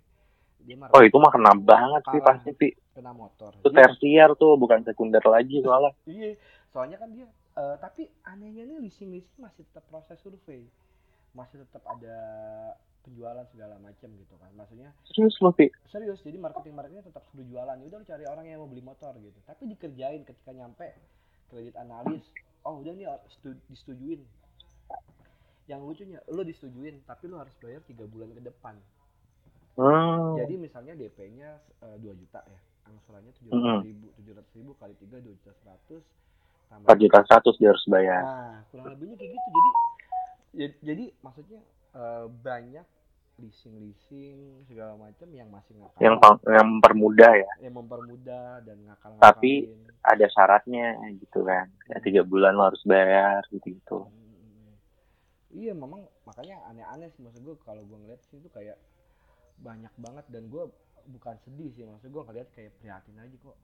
[0.66, 3.54] dia oh itu mah kena banget sih pasti sih kena motor.
[3.62, 5.94] Itu tersier tuh bukan sekunder lagi soalnya.
[6.10, 6.34] Iya
[6.68, 10.66] soalnya kan dia uh, tapi anehnya nih leasing leasing masih tetap proses survei.
[11.32, 12.18] Masih tetap ada
[13.06, 14.50] penjualan segala macam gitu kan.
[14.58, 15.70] Maksudnya serius loh Pi?
[15.88, 17.76] serius jadi marketing marketingnya tetap suruh jualan.
[17.78, 19.38] Ya udah cari orang yang mau beli motor gitu.
[19.46, 20.90] Tapi dikerjain ketika nyampe
[21.48, 22.26] kredit analis.
[22.66, 23.06] Oh udah nih
[23.70, 24.20] disetujuin.
[25.70, 28.76] Yang lucunya lo disetujuin tapi lo harus bayar tiga bulan ke depan
[29.78, 30.42] hmm.
[30.42, 31.50] jadi misalnya DP-nya
[31.86, 35.52] uh, 2 juta ya angsurannya tujuh ratus ribu tujuh ratus ribu kali tiga dua juta
[35.60, 36.02] seratus
[36.68, 38.22] empat juta seratus dia harus bayar.
[38.24, 39.48] Nah kurang lebihnya kayak gitu.
[39.48, 39.70] Jadi
[40.52, 41.60] ya, jadi maksudnya
[41.96, 42.86] uh, banyak
[43.38, 44.36] leasing leasing
[44.68, 46.00] segala macam yang masih ngakal.
[46.02, 46.14] Yang
[46.44, 47.52] yang mempermudah ya.
[47.64, 49.52] Yang mempermudah dan ngakal tapi
[50.04, 51.72] ada syaratnya gitu kan.
[51.88, 54.72] Ya tiga bulan lo harus bayar gitu gitu hmm,
[55.56, 58.76] iya memang makanya aneh-aneh sih maksud gue kalau gue ngeliat sih itu kayak
[59.58, 60.64] banyak banget dan gue
[61.08, 63.56] bukan sedih sih maksud gue ngeliat kayak prihatin aja kok.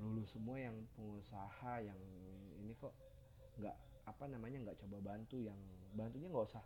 [0.00, 1.98] Lulus semua yang pengusaha yang
[2.58, 2.94] ini kok
[3.60, 5.56] nggak apa namanya nggak coba bantu yang
[5.94, 6.64] bantunya nggak usah.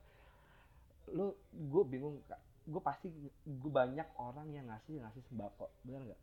[1.12, 2.20] Lu gue bingung
[2.68, 3.08] gue pasti
[3.44, 6.20] gue banyak orang yang ngasih ngasih sembako benar nggak?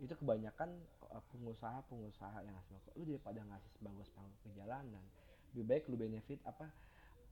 [0.00, 0.70] Itu kebanyakan
[1.12, 2.88] uh, pengusaha pengusaha yang ngasih sembako.
[2.96, 5.04] Lu daripada ngasih sembako sembako ke jalanan.
[5.52, 6.66] Lebih baik lu benefit apa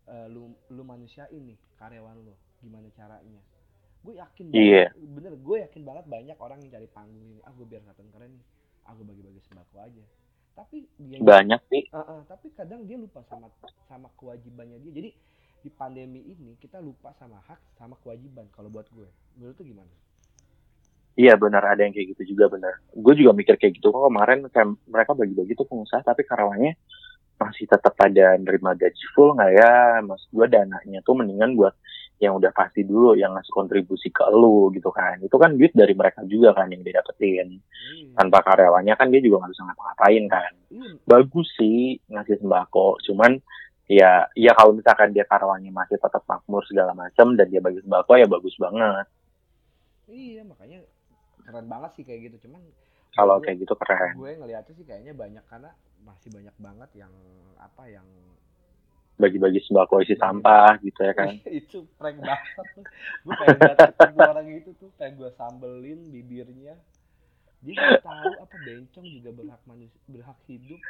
[0.08, 2.34] uh, lu lu manusia ini karyawan lu.
[2.60, 3.40] Gimana caranya
[4.08, 4.88] gue yakin yeah.
[4.88, 7.44] banget, bener gue yakin banget banyak orang yang cari panggung ini.
[7.44, 8.46] Ah gue biar kelihatan keren nih.
[8.88, 10.04] Aku bagi-bagi sembako aja.
[10.56, 11.82] Tapi dia banyak sih.
[11.92, 13.52] Uh, uh, tapi kadang dia lupa sama
[13.84, 14.92] sama kewajibannya dia.
[14.96, 15.10] Jadi
[15.60, 19.04] di pandemi ini kita lupa sama hak sama kewajiban kalau buat gue.
[19.36, 19.92] Menurut tuh gimana?
[21.18, 22.80] Iya benar ada yang kayak gitu juga benar.
[22.96, 23.92] Gue juga mikir kayak gitu.
[23.92, 26.80] Kok kemarin kayak mereka bagi-bagi tuh pengusaha tapi karyawannya
[27.38, 30.00] masih tetap ada nerima gaji full nggak ya?
[30.00, 31.76] Mas gue dananya tuh mendingan buat
[32.18, 35.22] yang udah pasti dulu yang ngasih kontribusi ke lu gitu kan.
[35.22, 38.18] Itu kan duit dari mereka juga kan yang dia dapetin hmm.
[38.18, 40.52] tanpa karyawannya kan dia juga nggak bisa ngapa-ngapain kan.
[40.68, 41.00] Hmm.
[41.08, 43.40] bagus sih ngasih sembako cuman
[43.88, 48.12] ya ya kalau misalkan dia karyawannya masih tetap makmur segala macam dan dia bagi sembako
[48.18, 49.06] ya bagus banget.
[50.08, 50.84] Iya makanya
[51.48, 52.48] keren banget sih kayak gitu.
[52.48, 52.60] Cuman
[53.16, 54.14] kalau kayak gitu keren.
[54.14, 55.70] gue ngeliatnya sih kayaknya banyak karena
[56.04, 57.12] masih banyak banget yang
[57.58, 58.06] apa yang
[59.18, 61.34] bagi-bagi sembako isi sampah gitu ya kan.
[61.60, 62.84] Itu prank banget tuh.
[63.26, 66.78] Gue pengen datang orang itu tuh pengen gue sambelin bibirnya.
[67.66, 70.80] Dia nggak tahu apa bencong juga berhak manusia berhak hidup.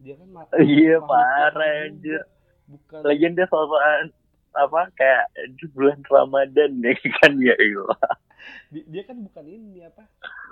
[0.00, 0.28] Dia kan
[0.64, 2.24] iya parah anjir.
[2.64, 3.68] bukan legenda soal
[4.56, 5.28] apa kayak
[5.60, 8.00] di bulan Ramadan ya kan ya Allah
[8.70, 10.04] dia kan bukan ini apa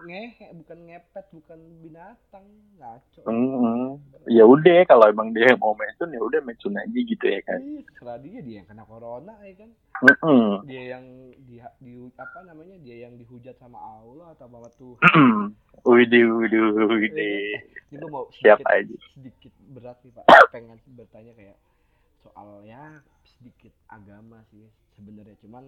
[0.02, 6.20] ngehe bukan ngepet bukan binatang ngaco Hmm, ya udah kalau emang dia mau mention ya
[6.20, 7.58] udah mention aja gitu ya kan.
[7.58, 9.70] Iya, terserah dia dia yang kena corona ya kan
[10.02, 10.66] Mm-mm.
[10.66, 11.04] dia yang
[11.46, 17.58] di, di apa namanya dia yang dihujat sama Allah atau sama Tuhan Widih, widih, widih.
[17.90, 18.96] ini gue mau Siap sedikit, aja.
[19.14, 21.58] sedikit berat nih pak pengen bertanya kayak
[22.18, 25.64] soalnya sedikit agama sih sebenarnya cuman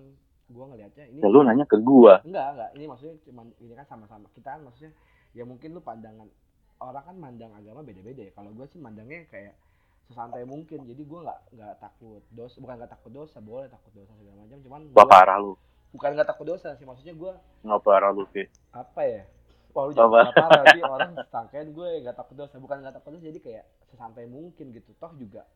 [0.46, 2.20] gue ngelihatnya ini Ya lu nanya ke gua.
[2.20, 2.70] enggak enggak.
[2.72, 4.26] Ini maksudnya cuman ini kan sama-sama.
[4.30, 4.92] Kita kan maksudnya
[5.33, 6.28] ya mungkin lu pandangan
[6.76, 8.33] orang kan mandang agama beda-beda ya.
[8.33, 9.57] Kalau gue sih mandangnya kayak
[10.04, 10.85] sesantai mungkin.
[10.85, 14.59] Jadi gue nggak nggak takut dosa bukan nggak takut dosa boleh takut dosa segala macam.
[14.61, 15.54] Cuman gua, parah lu.
[15.90, 18.50] bukan nggak takut dosa sih maksudnya gue Nggak parah lu, Fit.
[18.70, 19.22] apa ya?
[19.70, 22.59] Wah, lu jangan parah nanti orang sangkain gue nggak takut dosa.
[22.59, 24.92] Bukan nggak takut dosa jadi kayak sesantai mungkin gitu.
[24.94, 25.48] Toh juga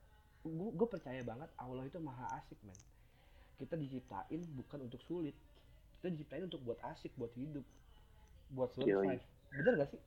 [0.49, 2.73] gue percaya banget Allah itu maha asik men
[3.59, 5.35] kita diciptain bukan untuk sulit
[5.99, 7.67] kita diciptain untuk buat asik buat hidup
[8.55, 10.01] buat survive bener gak sih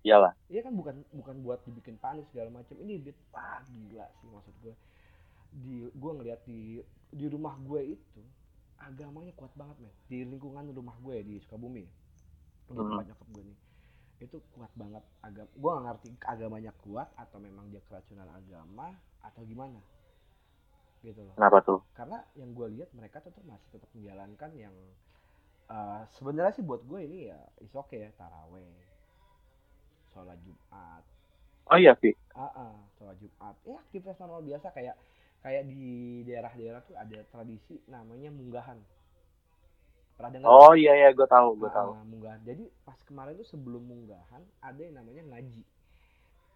[0.00, 0.32] Iyalah.
[0.48, 2.72] Iya kan bukan bukan buat dibikin panik segala macam.
[2.80, 4.74] Ini bit wah gila sih maksud gue.
[5.52, 6.80] Di gue ngeliat di
[7.12, 8.22] di rumah gue itu
[8.80, 9.92] agamanya kuat banget men.
[10.08, 11.84] Di lingkungan rumah gue di Sukabumi.
[11.84, 12.96] Di Hmm.
[12.96, 13.58] tempat nyokap gue nih.
[14.24, 15.44] Itu kuat banget agam.
[15.52, 19.84] Gue gak ngerti agamanya kuat atau memang dia keracunan agama atau gimana.
[21.00, 21.32] Gitu loh.
[21.36, 21.80] Kenapa tuh?
[21.96, 24.74] Karena yang gue lihat mereka tetap masih tetap menjalankan yang
[25.70, 28.68] eh, sebenarnya sih buat gue ini ya is oke ya taraweh
[30.12, 31.04] sholat Jumat
[31.70, 32.18] Oh iya, Fit.
[32.34, 34.96] ah ah, sholat Jumat ya aktivitas normal biasa kayak
[35.40, 38.76] kayak di daerah-daerah tuh ada tradisi namanya munggahan
[40.18, 41.90] pernah dengar Oh iya iya, gue tahu, gue Ah, tahu.
[41.96, 45.62] ah, munggahan jadi pas kemarin tuh sebelum munggahan ada yang namanya ngaji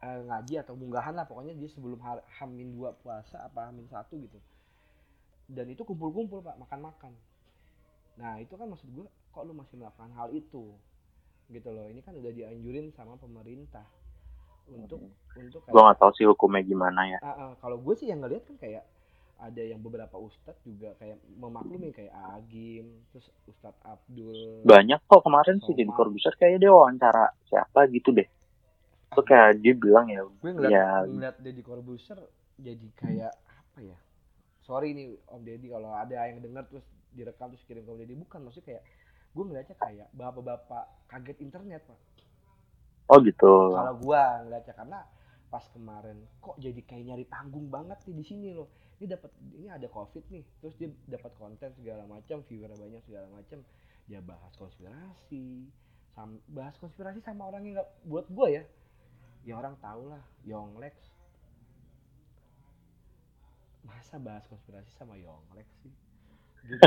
[0.05, 1.97] Eh, ngaji atau munggahan lah pokoknya dia sebelum
[2.37, 4.37] hamin dua puasa apa hamin satu gitu
[5.49, 7.17] dan itu kumpul-kumpul pak makan-makan
[8.21, 10.77] nah itu kan maksud gue kok lu masih melakukan hal itu
[11.49, 13.89] gitu loh ini kan udah dianjurin sama pemerintah
[14.69, 15.09] untuk
[15.41, 17.19] untuk Gue nggak tahu sih hukumnya gimana ya.
[17.25, 18.85] Ah, ah, kalau gue sih yang ngeliat kan kayak
[19.41, 25.65] ada yang beberapa ustadz juga kayak memaklumi kayak Agim terus Ustadz Abdul Banyak kok kemarin
[25.65, 25.97] sih di Somad.
[25.97, 28.29] Corbusier kayak dia wawancara siapa gitu deh.
[29.15, 31.07] Itu kayak dia bilang ya, gue ngeliat ya.
[31.07, 32.19] ngeliat Deddy Corbuzier
[32.59, 33.99] jadi kayak apa ya?
[34.67, 38.15] Sorry nih Om Deddy kalau ada yang denger terus direkam terus kirim ke Om Deddy.
[38.19, 38.83] Bukan maksudnya kayak
[39.35, 41.99] gue ngeliatnya kayak bapak-bapak kaget internet pak.
[43.05, 43.53] Oh gitu.
[43.77, 45.01] kalau gua ngeliatnya karena
[45.53, 48.69] pas kemarin kok jadi kayak nyari panggung banget nih di sini loh.
[48.97, 53.29] Ini dapat ini ada covid nih terus dia dapat konten segala macam viewer banyak segala
[53.29, 53.61] macam.
[54.09, 55.69] Dia bahas konspirasi
[56.17, 58.63] sam bahas konspirasi sama orang yang nggak buat gua ya
[59.45, 60.97] ya orang tau lah Yonglex.
[63.85, 65.93] Masa bahas konspirasi sama Yonglex sih?
[66.65, 66.81] Gitu.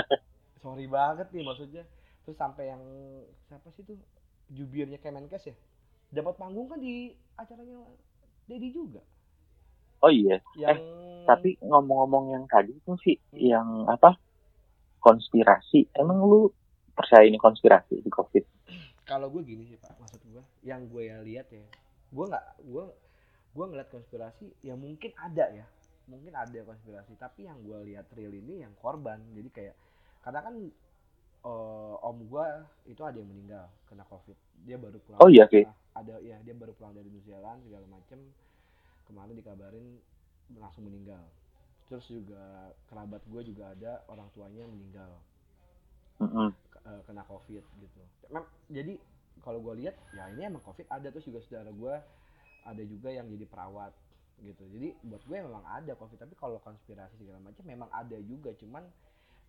[0.62, 1.84] Sorry banget nih maksudnya.
[2.24, 2.82] Terus sampai yang
[3.50, 3.98] siapa sih tuh?
[4.48, 5.56] Jubirnya Kemenkes ya?
[6.14, 7.82] Dapat panggung kan di acaranya
[8.46, 9.02] Dedi juga.
[10.00, 10.38] Oh iya.
[10.54, 10.78] yang
[11.24, 14.16] Tapi ngomong-ngomong yang tadi itu sih, yang apa?
[15.00, 15.88] Konspirasi.
[15.96, 16.52] Emang lu
[16.92, 18.44] percaya ini konspirasi di COVID?
[19.04, 21.64] kalau gue gini sih pak maksud gue yang gue ya lihat ya
[22.14, 22.84] gue nggak gue
[23.54, 25.66] gue ngeliat konspirasi ya mungkin ada ya.
[26.06, 29.18] Mungkin ada konspirasi tapi yang gue lihat real ini yang korban.
[29.34, 29.74] Jadi kayak
[30.22, 30.54] karena kan
[31.44, 32.46] eh, om gue
[32.86, 34.38] itu ada yang meninggal kena covid.
[34.64, 35.44] Dia baru pulang Oh iya.
[35.50, 38.18] Ah, ada ya dia baru pulang dari New Zealand segala macem.
[39.04, 39.86] Kemarin dikabarin
[40.56, 41.22] langsung meninggal.
[41.90, 45.12] Terus juga kerabat gue juga ada orang tuanya meninggal.
[46.22, 46.54] Mm-mm.
[46.86, 48.02] eh, kena covid gitu.
[48.70, 48.94] Jadi
[49.42, 51.94] kalau gue lihat ya ini emang covid ada terus juga saudara gue
[52.64, 53.92] ada juga yang jadi perawat
[54.40, 58.50] gitu jadi buat gue memang ada covid tapi kalau konspirasi segala macam memang ada juga
[58.54, 58.82] cuman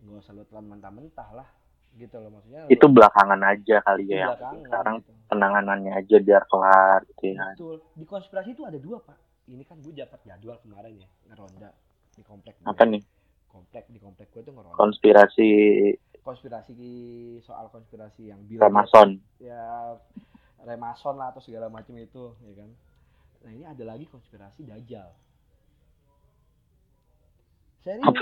[0.02, 1.48] nggak usah lu telan mentah-mentah lah
[1.95, 4.28] gitu loh maksudnya Itu lu- belakangan aja kali ya.
[4.30, 5.12] belakangan Sekarang gitu.
[5.26, 7.56] penanganannya aja biar kelar gitu ya.
[7.56, 9.15] betul di konspirasi itu ada dua pak
[9.48, 11.69] ini kan gue dapat jadwal kemarin ya ngeronda
[12.12, 13.02] di komplek gue Apa nih?
[13.48, 15.50] komplek di komplek gue tuh ngeronda Konspirasi
[16.26, 16.74] konspirasi
[17.46, 19.22] soal konspirasi yang Bill Ramason.
[19.38, 19.94] ya
[20.66, 22.70] remason lah atau segala macam itu ya kan?
[23.46, 25.14] Nah ini ada lagi konspirasi dajjal.
[27.86, 28.18] Serius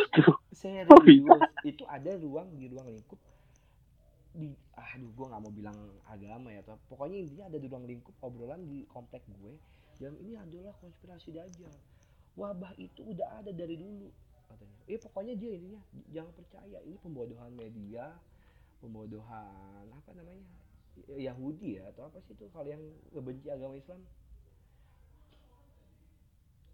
[0.52, 0.92] serius.
[0.92, 1.40] Oh, iya.
[1.64, 3.16] itu ada ruang di ruang lingkup.
[4.36, 5.78] Di aduh gue nggak mau bilang
[6.12, 9.56] agama ya atau pokoknya intinya ada di ruang lingkup obrolan di komplek gue.
[10.04, 11.72] Yang ini adalah konspirasi dajjal.
[12.36, 14.12] Wabah itu udah ada dari dulu
[14.54, 14.78] katanya.
[14.86, 15.82] Eh pokoknya dia ininya
[16.14, 16.78] jangan percaya.
[16.86, 18.14] Ini pembodohan media
[18.84, 20.44] pembodohan apa namanya
[21.16, 22.84] Yahudi ya atau apa sih itu kalau yang
[23.16, 24.04] ngebenci agama Islam?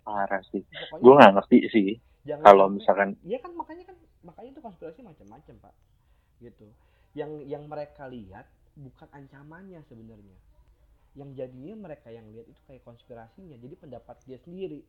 [0.04, 0.66] Parah sih.
[1.00, 1.90] Gue nggak ngerti sih.
[2.26, 5.76] Kalau misalkan Iya kan makanya kan makanya itu konspirasi macam-macam pak.
[6.42, 6.68] Gitu.
[7.14, 10.38] Yang yang mereka lihat bukan ancamannya sebenarnya.
[11.16, 13.56] Yang jadinya mereka yang lihat itu kayak konspirasinya.
[13.56, 14.84] Jadi pendapat dia sendiri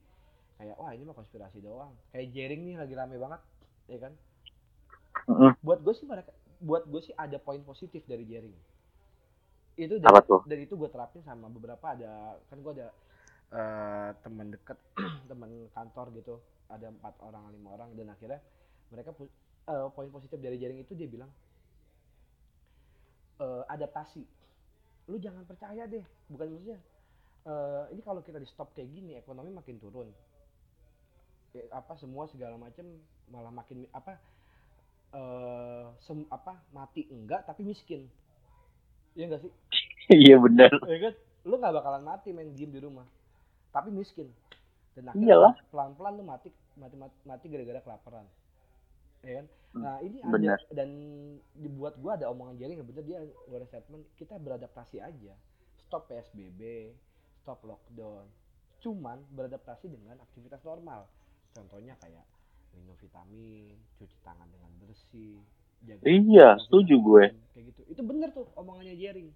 [0.61, 1.97] kayak wah ini mah konspirasi doang.
[2.13, 3.41] Kayak jaring nih lagi rame banget
[3.89, 4.13] ya kan?
[5.29, 5.53] Mm-mm.
[5.65, 8.53] buat gue sih mereka buat gue sih ada poin positif dari jaring
[9.81, 10.41] itu dari, Apa tuh?
[10.45, 12.89] dari itu gue terapin sama beberapa ada kan gue ada
[13.53, 14.77] eh, teman deket
[15.31, 16.37] teman kantor gitu.
[16.71, 18.39] Ada empat orang lima orang dan akhirnya
[18.93, 19.33] mereka pu-
[19.67, 21.31] eh, poin positif dari jaring itu dia bilang
[23.41, 24.23] eh, adaptasi.
[25.11, 26.05] Lu jangan percaya deh.
[26.29, 26.79] Bukan maksudnya
[27.49, 30.09] eh, ini kalau kita di stop kayak gini ekonomi makin turun
[31.51, 32.87] Ya, apa semua segala macam
[33.27, 34.19] malah makin apa
[35.11, 37.11] eh sem, apa mati.
[37.11, 38.07] Enggak tapi miskin.
[39.19, 39.53] Iya enggak sih?
[40.11, 40.71] Iya benar.
[40.87, 41.15] ya kan?
[41.47, 43.07] Lu nggak bakalan mati main game di rumah.
[43.75, 44.31] Tapi miskin.
[44.95, 45.55] Dan Iyalah.
[45.71, 48.27] pelan pelan lu mati mati mati, mati gara-gara kelaparan.
[49.23, 49.47] Ya kan?
[49.71, 50.59] Hmm, nah ini bener.
[50.59, 50.91] ada dan
[51.55, 55.35] dibuat gua ada omongan jaring yang bener dia ngeluarin statement kita beradaptasi aja.
[55.87, 56.91] Stop psbb
[57.43, 58.27] stop lockdown.
[58.83, 61.07] Cuman beradaptasi dengan aktivitas normal
[61.53, 62.25] contohnya kayak
[62.73, 65.39] minum vitamin cuci tangan dengan bersih
[65.83, 67.25] jaga Iya, setuju gue.
[67.51, 69.31] kayak gitu itu bener tuh omongannya jaring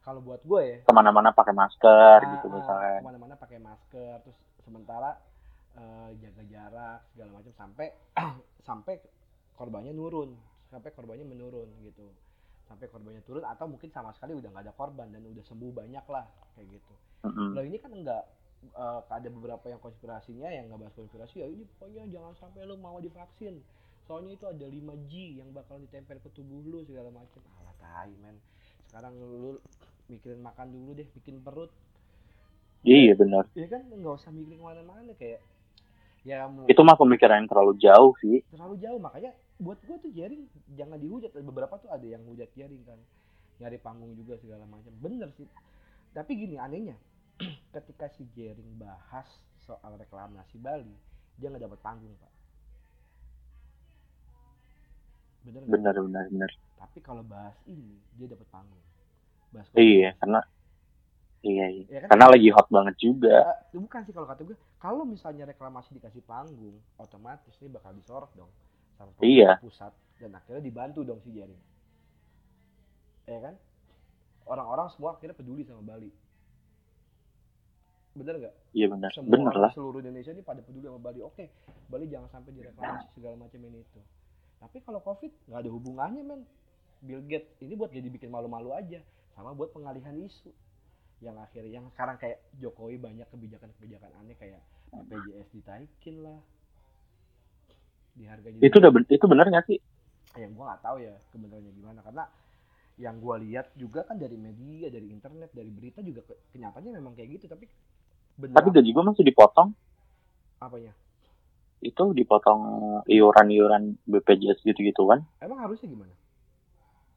[0.00, 2.94] kalau buat gue ya Ke mana-mana pakai masker Ah, gitu ah, misalnya.
[2.94, 5.18] ke mana-mana pakai masker terus sementara
[5.74, 7.86] eh, jaga jarak segala macam sampai
[8.68, 8.94] sampai
[9.52, 10.30] korbannya nurun
[10.66, 12.06] sampai korbannya menurun gitu
[12.64, 16.02] sampai korbannya turun atau mungkin sama sekali udah nggak ada korban dan udah sembuh banyak
[16.06, 17.54] lah kayak gitu Mm-mm.
[17.54, 18.22] Loh ini kan enggak
[18.64, 22.76] eh, ada beberapa yang konspirasinya yang nggak bahas konspirasi ya ini pokoknya jangan sampai lu
[22.80, 23.60] mau divaksin.
[24.06, 28.38] Soalnya itu ada 5G yang bakal ditempel ke tubuh lu segala macam alah tai men.
[28.86, 29.58] Sekarang lu
[30.06, 31.74] mikirin makan dulu deh bikin perut.
[32.86, 33.50] Iya benar.
[33.58, 33.82] ya kan?
[33.90, 35.42] Nggak usah mikirin ke mana-mana kayak
[36.22, 38.46] ya mau Itu mah pemikiran yang terlalu jauh sih.
[38.54, 38.98] terlalu jauh.
[39.02, 40.46] Makanya buat gua tuh jaring
[40.78, 41.34] jangan dihujat.
[41.34, 42.98] Beberapa tuh ada yang hujat jaring kan.
[43.58, 45.50] Nyari panggung juga segala macam bener sih.
[46.14, 46.94] Tapi gini anehnya
[47.74, 49.26] ketika si jaring bahas
[49.62, 50.94] soal reklamasi Bali
[51.36, 52.32] dia nggak dapat panggung pak
[55.44, 55.62] bener?
[55.64, 56.50] Benar benar benar.
[56.76, 58.82] tapi kalau bahas ini dia dapat panggung
[59.54, 60.40] bahas Iya, karena
[61.40, 61.84] iya, iya.
[61.86, 63.36] ya kan Karena lagi hot banget juga.
[63.72, 68.30] Eh, bukan sih kalau kata gue kalau misalnya reklamasi dikasih panggung otomatis ini bakal disorot
[68.34, 68.50] dong
[68.98, 69.60] sama Iya.
[69.62, 71.60] pusat dan akhirnya dibantu dong si jaring
[73.26, 73.54] ya kan
[74.46, 76.08] orang-orang semua akhirnya peduli sama Bali
[78.16, 78.54] bener nggak?
[78.72, 79.10] Iya benar.
[79.12, 79.72] orang lah.
[79.72, 81.20] seluruh Indonesia ini pada peduli sama Bali.
[81.20, 81.52] Oke
[81.86, 84.00] Bali jangan sampai direklamasi segala macam ini itu.
[84.56, 86.42] Tapi kalau covid nggak ada hubungannya men.
[86.98, 88.98] Bill Gates ini buat jadi bikin malu-malu aja
[89.30, 90.48] sama buat pengalihan isu.
[91.18, 96.40] Yang akhirnya yang sekarang kayak Jokowi banyak kebijakan-kebijakan aneh kayak BPJS ditaikin lah.
[98.12, 99.78] Di harga Itu udah ben- itu benar nggak sih?
[100.36, 102.00] yang gua nggak tahu ya kebenarannya gimana.
[102.00, 102.24] Karena
[102.96, 107.12] yang gua lihat juga kan dari media dari internet dari berita juga ke- kenyataannya memang
[107.12, 107.48] kayak gitu.
[107.48, 107.64] Tapi
[108.36, 109.68] benar Tapi gaji gue masih dipotong.
[110.60, 110.92] apanya
[111.80, 112.60] Itu dipotong
[113.04, 115.20] iuran-iuran BPJS gitu-gitu kan.
[115.40, 116.14] emang harusnya gimana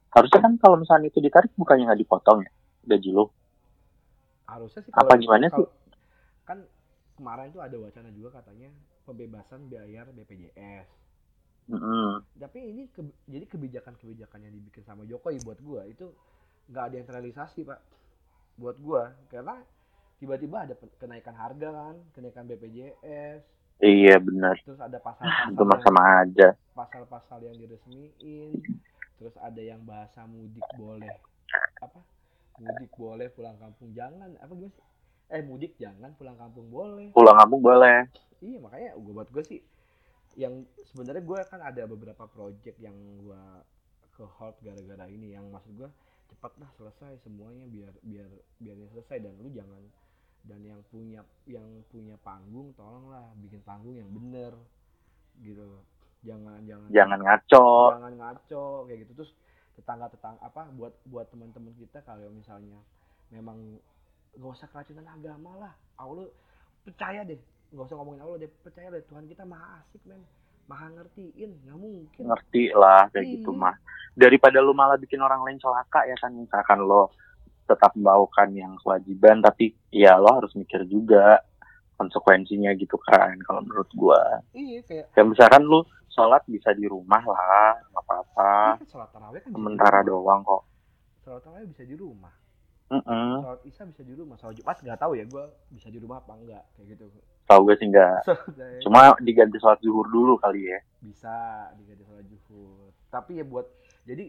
[0.10, 2.52] Harusnya kan kalau misalnya itu ditarik bukannya nggak dipotong ya
[2.90, 3.30] gaji lo.
[4.50, 5.66] harusnya sih Apa gimana sih?
[6.44, 6.66] kan
[7.14, 8.74] kemarin tuh ada wacana juga katanya
[9.06, 10.90] pembebasan bayar BPJS
[11.70, 12.26] Mm-mm.
[12.42, 16.10] tapi ini ke- jadi kebijakan-kebijakan yang dibikin sama Jokowi buat gua itu
[16.74, 17.78] nggak ada yang terrealisasi pak
[18.58, 19.62] buat gua karena
[20.20, 23.42] tiba-tiba ada kenaikan harga kan kenaikan BPJS
[23.80, 24.60] Iya benar.
[24.60, 26.48] terus ada pasal-pasal Itu yang- sama aja.
[26.76, 28.52] pasal-pasal yang diresmiin.
[29.16, 31.16] Terus ada yang bahasa mudik boleh
[31.80, 32.04] apa?
[32.60, 34.36] Mudik boleh pulang kampung jangan.
[34.38, 34.84] Apa gimana sih?
[35.32, 37.16] Eh mudik jangan pulang kampung boleh.
[37.16, 38.04] Pulang kampung boleh.
[38.40, 39.60] iya makanya gue buat gue sih
[40.36, 43.44] yang sebenarnya gue kan ada beberapa project yang gue
[44.12, 45.32] ke halt gara-gara ini.
[45.32, 45.90] Yang maksud gue
[46.30, 48.28] cepat lah selesai semuanya biar biar
[48.60, 49.24] biar selesai.
[49.24, 49.80] Dan lu jangan
[50.44, 54.54] dan yang punya yang punya panggung tolonglah bikin panggung yang bener
[55.40, 55.84] gitu.
[56.20, 57.68] Jangan jangan Jangan ngaco.
[57.96, 59.12] jangan ngaco kayak gitu.
[59.18, 59.32] Terus
[59.76, 62.76] tetangga tetangga apa buat buat teman-teman kita kalau misalnya
[63.30, 63.80] memang
[64.36, 65.74] nggak usah keracunan agama lah.
[65.96, 66.28] Allah
[66.84, 67.40] percaya deh.
[67.72, 69.04] Nggak usah ngomongin Allah deh percaya deh.
[69.06, 70.20] Tuhan kita maha asik men.
[70.68, 72.24] Maha ngertiin nggak mungkin.
[72.26, 73.34] Ngerti lah kayak Iya.
[73.40, 73.74] gitu mah.
[74.14, 77.10] Daripada lu malah bikin orang lain celaka ya kan misalkan lo
[77.70, 81.38] tetap membawakan yang kewajiban tapi ya lo harus mikir juga
[81.96, 84.42] konsekuensinya gitu kan kalau menurut gua.
[84.52, 88.54] iya kayak Ya misalkan lu sholat bisa di rumah lah, nggak apa-apa.
[88.76, 90.64] kan sholat tarawih kan Sementara doang kok.
[91.22, 92.34] sholat tarawih bisa di rumah
[92.90, 93.32] Mm-mm.
[93.40, 96.34] sholat isya bisa di rumah sholat jumat nggak tahu ya gue bisa di rumah apa
[96.34, 97.06] enggak kayak gitu
[97.46, 98.18] Tahu gue sih nggak.
[98.26, 100.80] Sholat- Cuma diganti sholat zuhur dulu kali ya.
[101.00, 101.36] bisa
[101.76, 103.66] diganti sholat zuhur tapi ya buat
[104.04, 104.26] jadi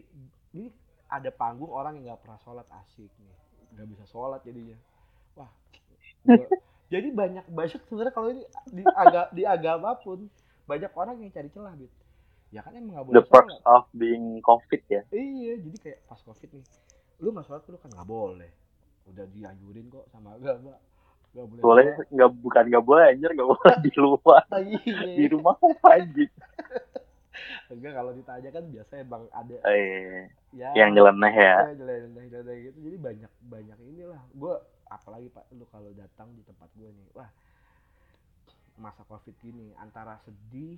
[0.51, 0.67] ini
[1.11, 3.35] ada panggung orang yang nggak pernah sholat asik nih
[3.75, 4.79] nggak bisa sholat jadinya
[5.35, 5.51] wah
[6.23, 6.47] gua-
[6.93, 10.27] jadi banyak banyak sebenarnya kalau ini di agak di agama pun
[10.63, 11.99] banyak orang yang cari celah gitu
[12.51, 15.01] ya kan emang nggak boleh The perks sholat of being COVID ya.
[15.11, 16.65] iya jadi kayak pas covid nih
[17.19, 18.51] lu nggak sholat lu kan nggak boleh
[19.07, 20.75] udah dianjurin kok sama agama
[21.31, 24.43] nggak boleh Boleh nggak bukan nggak boleh anjir nggak boleh di luar.
[24.51, 25.15] Iya.
[25.15, 25.55] Di rumah
[25.87, 26.27] anjir?
[27.71, 31.55] enggak kalau ditanya kan biasanya bang ada Eh, ya yang nyeleneh ya.
[31.63, 32.77] ya jeleneh-jeleneh gitu.
[32.83, 34.21] Jadi banyak banyak inilah.
[34.35, 34.53] Gue
[34.91, 37.31] apalagi pak lu kalau datang di tempat gue nih wah
[38.75, 40.75] masa covid gini antara sedih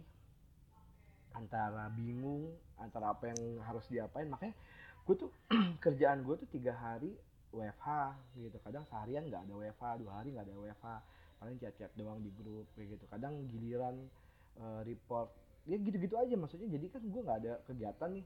[1.33, 4.53] antara bingung antara apa yang harus diapain makanya
[5.09, 5.31] gue tuh
[5.83, 7.09] kerjaan gue tuh tiga hari
[7.53, 7.89] WFH
[8.37, 8.57] gitu.
[8.65, 10.87] Kadang seharian nggak ada WFH dua hari nggak ada WFH
[11.41, 13.05] paling chat-chat doang di grup kayak gitu.
[13.09, 13.97] Kadang giliran
[14.61, 15.29] eh, report
[15.65, 16.35] ya gitu-gitu aja.
[16.35, 18.25] Maksudnya jadi kan gue nggak ada kegiatan nih.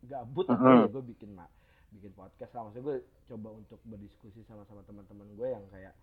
[0.00, 0.54] Gabut Mhm.
[0.54, 1.50] apa ya gue bikin mak
[1.90, 2.62] bikin podcast lah.
[2.66, 5.94] Maksudnya gue coba untuk berdiskusi sama sama teman-teman gue yang kayak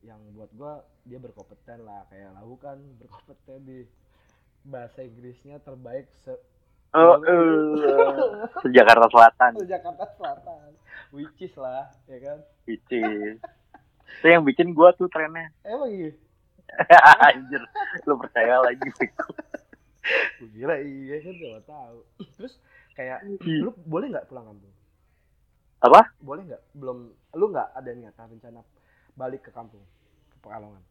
[0.00, 0.72] yang buat gue
[1.04, 2.06] dia berkompeten lah.
[2.08, 3.78] Kayak lau kan berkompeten di
[4.62, 6.34] bahasa Inggrisnya terbaik se
[6.88, 7.76] Oh, eh,
[8.58, 10.72] se Jakarta Selatan, se Jakarta Selatan.
[11.12, 12.38] Which is lah ya kan?
[12.64, 13.36] Which is.
[14.08, 15.52] Itu yang bikin gua tuh trennya.
[15.62, 16.16] emang iya?
[17.28, 17.60] Anjir,
[18.02, 18.88] lu percaya lagi.
[20.38, 21.98] Gue kira iya kan gak tahu
[22.38, 22.54] terus
[22.96, 24.74] kayak lu boleh nggak pulang kampung
[25.78, 26.00] Apa?
[26.18, 26.98] boleh nggak belum
[27.38, 28.60] lu nggak ada niatan rencana
[29.18, 29.82] balik ke kampung
[30.30, 30.82] ke Pekalongan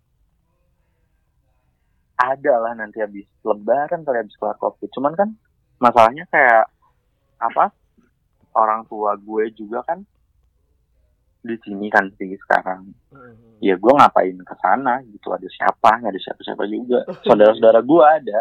[2.17, 4.89] Ada lah nanti habis lebaran kali habis kelar covid.
[4.89, 5.29] Cuman kan
[5.77, 6.65] masalahnya kayak
[7.37, 7.69] apa?
[8.57, 10.01] Orang tua gue juga kan
[11.45, 12.89] di sini kan sih sekarang.
[13.13, 13.61] Mhm.
[13.61, 16.01] Ya gue ngapain ke sana gitu ada siapa?
[16.01, 16.99] Nggak ada siapa-siapa juga.
[17.21, 18.39] Saudara-saudara gue ada.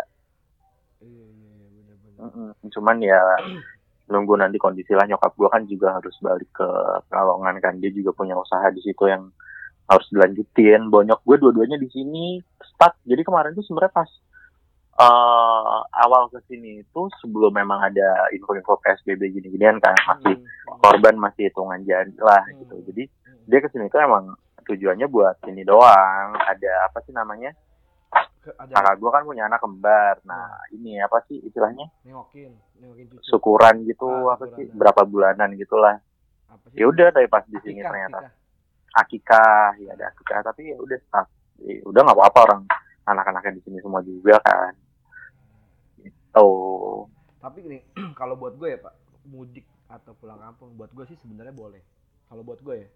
[1.03, 2.49] Iya iya iya Mm-mm.
[2.73, 3.21] Cuman ya
[4.09, 5.05] nunggu nanti kondisi lah.
[5.05, 6.69] Nyokap gue kan juga harus balik ke
[7.11, 7.77] Pekalongan kan.
[7.77, 9.29] Dia juga punya usaha di situ yang
[9.87, 10.89] harus dilanjutin.
[10.89, 12.97] Bonyok gue dua-duanya di sini stuck.
[13.05, 14.11] Jadi kemarin tuh sebenarnya pas
[14.97, 21.21] eh, awal ke sini itu sebelum memang ada info-info PSBB gini-ginian kan masih Hmm, korban
[21.21, 22.65] masih hitungan jadi lah Hmm.
[22.65, 22.75] gitu.
[22.93, 23.45] Jadi hmm.
[23.45, 24.33] dia ke sini tuh emang
[24.65, 26.33] tujuannya buat ini doang.
[26.33, 27.53] Ada apa sih namanya
[28.55, 30.15] ada kakak gue kan punya anak kembar.
[30.23, 31.91] Nah ini apa sih istilahnya?
[32.03, 33.23] Nengokin nengokin cucu.
[33.27, 34.71] Syukuran gitu Ah, apa sih?
[34.71, 35.99] berapa bulanan gitulah.
[36.73, 38.31] Ya udah tapi pas di sini ternyata.
[38.95, 39.77] akikah.
[39.77, 40.41] ya ada akikah.
[40.43, 42.63] Tapi ya udah stuck Ya udah nggak apa-apa orang.
[43.07, 44.73] Anak-anaknya di sini semua juga kan.
[45.99, 46.49] Gitu.
[47.41, 47.79] Tapi gini
[48.21, 48.95] kalau buat gue ya pak
[49.27, 51.81] mudik atau pulang kampung buat gue sih sebenarnya boleh.
[52.29, 52.89] Kalau buat gue ya.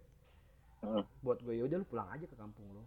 [0.81, 1.05] Hmm.
[1.21, 2.81] buat gue ya udah lu pulang aja ke kampung lu.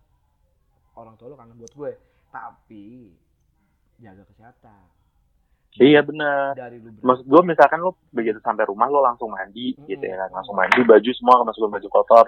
[0.95, 1.91] Orang tua lu kangen buat gue
[2.35, 3.15] tapi
[4.03, 4.83] jaga kesehatan.
[5.75, 6.71] Iya berangkat
[7.03, 9.87] maksud gue misalkan lo begitu sampai rumah lo langsung mandi Mm-mm.
[9.87, 10.31] gitu ya kan.
[10.35, 12.27] Langsung mandi baju semua masukin baju kotor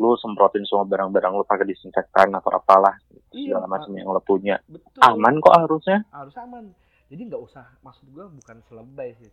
[0.00, 2.96] lo semprotin semua barang-barang lo pakai disinfektan atau apalah
[3.36, 4.56] Iya, segala macam yang lo punya.
[4.64, 4.96] betul.
[5.04, 6.08] Aman kok harusnya.
[6.08, 6.72] Harus aman.
[7.12, 9.28] Jadi nggak usah maksud gue bukan selebay sih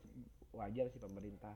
[0.51, 1.55] wajar sih pemerintah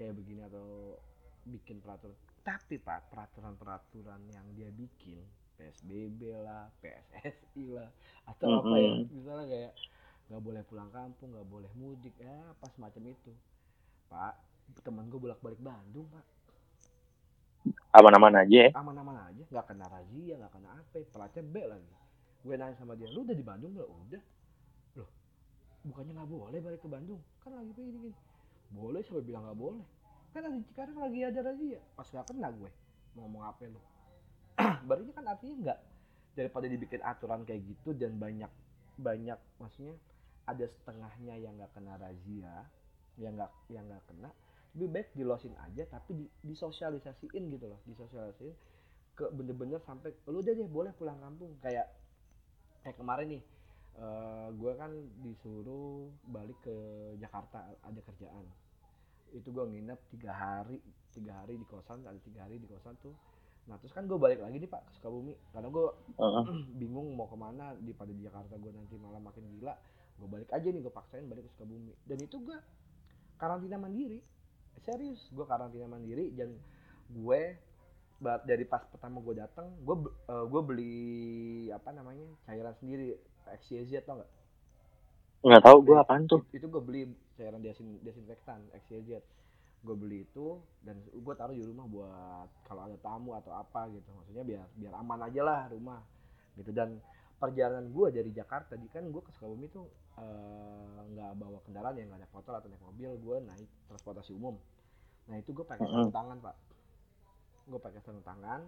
[0.00, 0.96] kayak begini atau
[1.44, 2.16] bikin peraturan.
[2.40, 5.20] Tapi pak peraturan-peraturan yang dia bikin
[5.58, 7.90] PSBB lah PSSI lah
[8.30, 9.10] atau apa ya Mm-mm.
[9.10, 9.72] misalnya kayak
[10.28, 13.32] nggak boleh pulang kampung nggak boleh mudik ya apa semacam itu.
[14.12, 14.34] Pak
[14.84, 16.24] teman gue bolak balik Bandung pak.
[17.96, 18.68] Aman-aman aja.
[18.68, 21.94] Ya aman-aman aja nggak kena razia nggak kena apa pelatnya B lagi.
[22.44, 23.88] Gue nanya sama dia lu udah di Bandung belum?
[23.88, 24.22] Udah.
[25.00, 25.10] Loh
[25.88, 27.20] bukannya nggak boleh balik ke Bandung?
[27.42, 28.10] Kan lagi begini gini.
[28.68, 29.86] Boleh siapa bilang nggak boleh.
[30.36, 31.80] Kan lagi sekarang lagi ada razia.
[31.96, 32.70] Pas nggak kena gue
[33.16, 33.80] ngomong apa lu
[34.86, 35.78] berarti kan artinya nggak
[36.34, 38.50] daripada dibikin aturan kayak gitu dan banyak
[38.98, 39.94] banyak maksudnya
[40.46, 42.66] ada setengahnya yang nggak kena razia
[43.18, 44.30] yang nggak yang nggak kena
[44.74, 48.54] lebih baik dilosin aja tapi di, disosialisasiin gitu loh disosialisasiin
[49.18, 51.58] ke bener-bener sampai lu udah deh boleh pulang kampung.
[51.58, 51.90] Kayak
[52.86, 53.42] kayak kemarin nih
[53.98, 54.94] eh gue kan
[55.26, 56.76] disuruh balik ke
[57.18, 58.46] Jakarta ada kerjaan.
[59.34, 60.78] Itu gue nginep tiga hari
[61.10, 63.10] tiga hari di kosan ada tiga hari di kosan tuh
[63.68, 65.36] nah terus kan gue balik lagi nih pak ke Sukabumi.
[65.52, 66.44] Karena gue Heeh.
[66.80, 69.76] bingung mau ke mana di pada di Jakarta gue nanti malah makin gila
[70.18, 71.92] gue balik aja nih gue paksain balik ke Sukabumi.
[72.08, 72.58] Dan itu gue
[73.36, 74.24] karantina mandiri.
[74.82, 76.56] Serius gue karantina mandiri dan
[77.12, 77.40] gue
[78.18, 79.96] dari pas pertama gue datang gue
[80.26, 80.96] gue beli
[81.70, 83.14] apa namanya cairan sendiri
[83.62, 84.32] XYZ tau nggak?
[85.44, 86.42] Nggak tahu gue apaan tuh.
[86.50, 87.02] Itu gue beli
[87.38, 89.22] cairan desin desinfektan XYZ
[89.78, 94.08] gue beli itu dan gue taruh di rumah buat kalau ada tamu atau apa gitu.
[94.10, 96.02] Maksudnya biar biar aman aja lah rumah
[96.58, 96.70] gitu.
[96.74, 96.98] Dan
[97.38, 99.86] perjalanan gue dari Jakarta di kan gue ke Sukabumi tuh
[100.18, 104.58] eh, nggak bawa kendaraan ya nggak naik motor atau naik mobil gue naik transportasi umum.
[105.30, 106.56] Nah itu gue pakai sarung tangan pak.
[107.70, 108.62] Gue pakai sarung tangan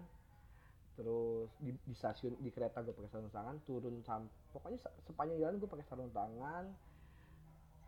[0.99, 5.39] terus di, di stasiun di kereta gue pakai sarung tangan turun sam pokoknya se- sepanjang
[5.39, 6.67] jalan gue pakai sarung tangan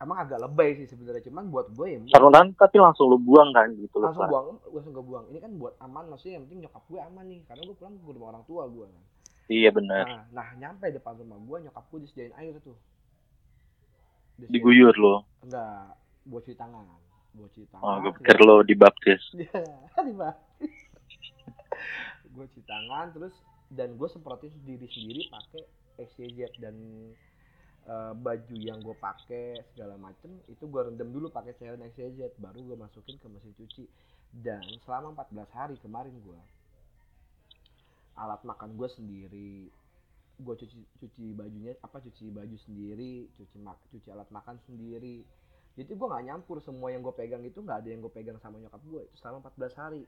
[0.01, 3.53] emang agak lebay sih sebenarnya cuman buat gue ya sarung tangan tapi langsung lu buang
[3.53, 5.25] kan gitu lu langsung buang langsung gue buang.
[5.31, 7.39] Ini kan buat aman maksudnya yang penting nyokap gue aman nih.
[7.47, 9.03] Karena gue pulang ke rumah orang tua gue kan
[9.51, 10.05] iya benar.
[10.07, 12.75] Nah, nah nyampe depan rumah gue nyokap gue disediain air tuh.
[14.39, 15.15] Disediain- diguyur lo
[15.45, 15.93] enggak
[16.25, 16.83] buat cuci tangan.
[17.35, 17.85] Buat cuci tangan.
[17.85, 19.21] Oh gue pikir lo dibaptis.
[19.39, 19.61] Iya,
[20.03, 20.29] lima.
[22.33, 23.35] gue cuci tangan terus
[23.69, 25.63] dan gue semprotin diri sendiri pakai
[26.01, 26.75] XYZ dan
[27.87, 32.59] eh, baju yang gue pakai segala macem itu gue rendam dulu pakai cairan XYZ baru
[32.63, 33.85] gue masukin ke mesin cuci.
[34.33, 36.39] Dan selama 14 hari kemarin gue
[38.13, 39.53] alat makan gue sendiri
[40.33, 45.21] gue cuci cuci bajunya apa cuci baju sendiri cuci mak cuci alat makan sendiri.
[45.73, 48.61] Jadi gue nggak nyampur semua yang gue pegang itu nggak ada yang gue pegang sama
[48.61, 50.01] nyokap gue selama 14 hari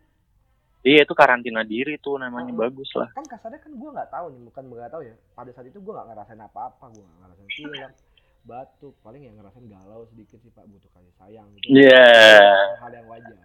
[0.82, 2.64] iya itu karantina diri tuh namanya Mm-mm.
[2.66, 3.10] bagus lah.
[3.14, 5.16] Kan kasarnya kan gue nggak tahu nih bukan nggak tahu ya.
[5.38, 7.94] Pada saat itu gue nggak ngerasain apa-apa gue nggak ngerasain pilek
[8.46, 11.82] batuk paling yang ngerasain galau sedikit sih pak butuh kasih sayang gitu.
[11.82, 12.10] Iya.
[12.82, 13.38] hal yang wajar.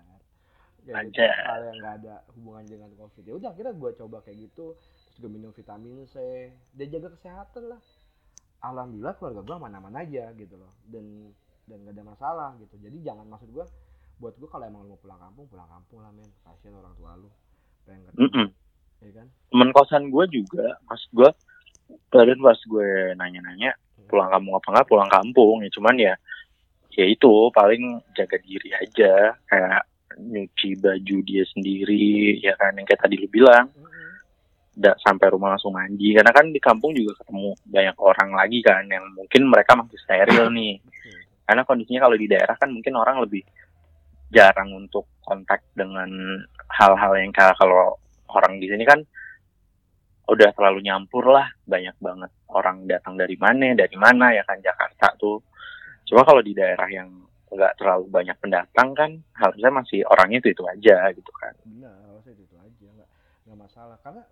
[0.80, 3.24] Ya, gitu, hal yang nggak ada hubungan dengan covid.
[3.24, 6.16] Ya udah akhirnya gue coba kayak gitu terus gue minum vitamin C
[6.76, 7.80] dan jaga kesehatan lah.
[8.60, 11.32] Alhamdulillah keluarga gue aman-aman aja gitu loh dan
[11.64, 12.76] dan gak ada masalah gitu.
[12.76, 13.64] Jadi jangan maksud gue
[14.20, 16.28] buat gue kalau emang lu mau pulang kampung pulang kampung lah men.
[16.44, 17.28] Kasihan orang tua lu.
[17.88, 18.46] Pengen ketemu Mm-mm.
[19.00, 19.26] ya kan?
[19.48, 21.30] Temen kosan gue juga mas gue
[22.12, 23.70] kemarin pas gue nanya-nanya
[24.06, 25.56] pulang kampung apa nggak pulang kampung.
[25.64, 26.14] Ya cuman ya
[26.92, 29.34] ya itu paling jaga diri aja.
[29.48, 29.88] Kayak
[30.20, 33.72] nyuci baju dia sendiri ya kan yang kayak tadi lu bilang.
[34.70, 36.12] Tidak sampai rumah langsung mandi.
[36.12, 40.52] Karena kan di kampung juga ketemu banyak orang lagi kan yang mungkin mereka masih steril
[40.52, 40.76] nih.
[40.84, 41.18] Betul.
[41.50, 43.42] karena kondisinya kalau di daerah kan mungkin orang lebih
[44.30, 46.10] jarang untuk kontak dengan
[46.70, 47.98] hal-hal yang kalau
[48.30, 49.02] orang di sini kan
[50.30, 55.18] udah terlalu nyampur lah banyak banget orang datang dari mana dari mana ya kan Jakarta
[55.18, 55.42] tuh.
[56.06, 57.10] Cuma kalau di daerah yang
[57.50, 61.50] nggak terlalu banyak pendatang kan harusnya masih orangnya itu itu aja gitu kan.
[61.66, 63.10] Benar harusnya itu, itu aja nggak
[63.46, 63.98] nggak masalah.
[64.06, 64.22] Karena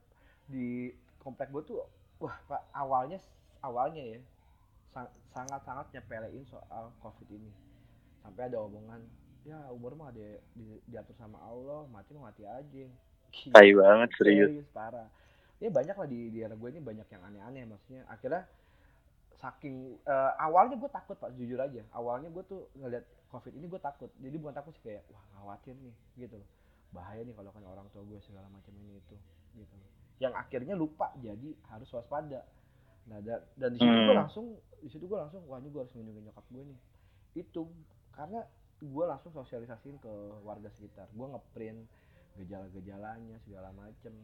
[0.47, 1.83] di komplek gue tuh
[2.23, 3.19] wah awalnya
[3.67, 4.19] awalnya ya
[5.35, 7.51] sangat sangat nyepelein soal covid ini.
[8.23, 9.03] Sampai ada omongan
[9.45, 12.84] ya umur mah ada di, diatur sama Allah mati mah mati aja.
[13.55, 14.64] Tai banget, serius.
[14.70, 15.09] parah.
[15.59, 18.03] Ya banyak lah di di daerah gue ini banyak yang aneh-aneh maksudnya.
[18.07, 18.47] Akhirnya
[19.39, 21.82] saking eh, awalnya gue takut pak jujur aja.
[21.93, 24.11] Awalnya gue tuh ngeliat covid ini gue takut.
[24.18, 26.49] Jadi bukan takut sih kayak wah khawatir nih gitu loh.
[26.91, 29.16] Bahaya nih kalau kena orang tua gue segala macam ini itu
[29.55, 29.91] gitu loh.
[30.18, 32.43] Yang akhirnya lupa jadi harus waspada.
[33.07, 34.22] Nah da- dan di situ gue Hmm.
[34.22, 34.47] langsung
[34.78, 36.78] di situ gue langsung wah ini gue harus melindungi nyokap gue nih.
[37.36, 37.66] Itu
[38.11, 38.43] karena
[38.81, 41.11] gue langsung sosialisasiin ke warga sekitar.
[41.11, 41.81] Gue ngeprint
[42.37, 44.14] gejala-gejalanya segala macem.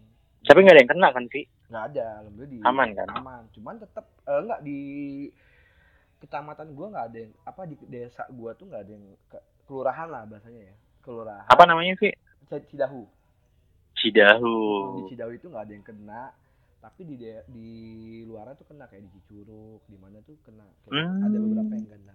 [0.40, 3.08] Tapi nggak ada yang kena kan sih nggak ada alhamdulillah di Aman kan?
[3.10, 3.42] aman.
[3.50, 4.80] Cuman tetap eh, nggak di
[6.20, 10.08] kecamatan gua nggak ada yang apa di desa gua tuh nggak ada yang ke- kelurahan
[10.08, 10.74] lah bahasanya ya.
[11.00, 11.48] Kelurahan.
[11.48, 12.12] Apa namanya sih
[12.46, 13.08] Cidahu.
[13.96, 14.56] Cidahu.
[14.94, 16.22] Di Cidahu itu nggak ada yang kena.
[16.78, 17.16] Tapi di
[17.48, 17.68] di
[18.28, 20.68] luar tuh kena kayak di Cicuruk di mana tuh kena.
[20.84, 21.24] Kayak Hmm.
[21.24, 22.14] ada beberapa yang kena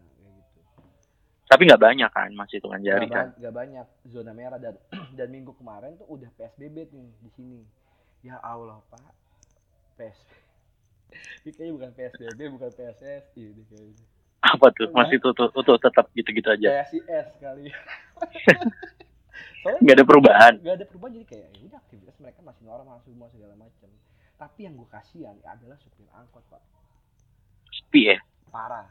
[1.49, 3.27] tapi nggak banyak kan masih hitungan jari nggak, kan?
[3.41, 4.61] nggak banyak zona merah.
[4.61, 4.77] Dan
[5.17, 7.59] dan minggu kemarin tuh udah PSBB nih di sini.
[8.21, 9.01] Ya Allah pak.
[9.97, 10.29] PSBB
[11.41, 14.05] ini kayaknya bukan PSBB bukan PSSI ini kayaknya.
[14.45, 14.93] Apa tuh?
[14.93, 16.85] Masih tutup tutup tetap gitu-gitu aja?
[16.85, 17.65] PSIS kali.
[19.65, 20.53] Soalnya nggak ada perubahan?
[20.61, 23.91] nggak ada perubahan jadi kayak ya udah aktivitas mereka masih normal semua segala macam
[24.39, 26.63] tapi yang gue kasihan adalah supir angkot pak.
[27.75, 28.17] Sepi ya?
[28.47, 28.87] Parah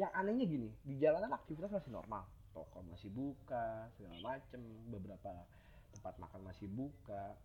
[0.00, 2.24] yang anehnya gini di jalanan aktivitas masih normal.
[2.56, 4.60] Toko masih buka segala macem.
[4.88, 5.44] Beberapa
[5.92, 7.36] tempat makan masih buka.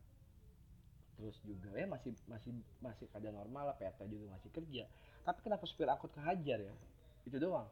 [1.19, 3.75] Terus juga ya masih masih masih keadaan normal lah.
[3.75, 4.87] PT juga masih kerja.
[5.27, 6.73] Tapi kenapa supir angkot kehajar ya?
[7.27, 7.67] Itu doang.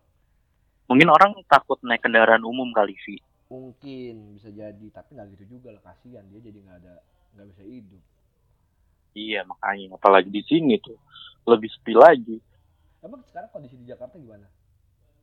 [0.92, 4.88] Mungkin orang takut naik kendaraan umum kali sih mungkin bisa jadi.
[4.92, 6.28] Tapi nggak gitu juga lah kasihan.
[6.28, 7.00] Dia jadi nggak ada
[7.40, 8.04] nggak bisa hidup.
[9.16, 9.96] Iya makanya.
[9.96, 11.00] Apalagi di sini tuh.
[11.48, 12.38] Lebih sepi lagi.
[13.00, 14.48] Emang sekarang kondisi di Jakarta gimana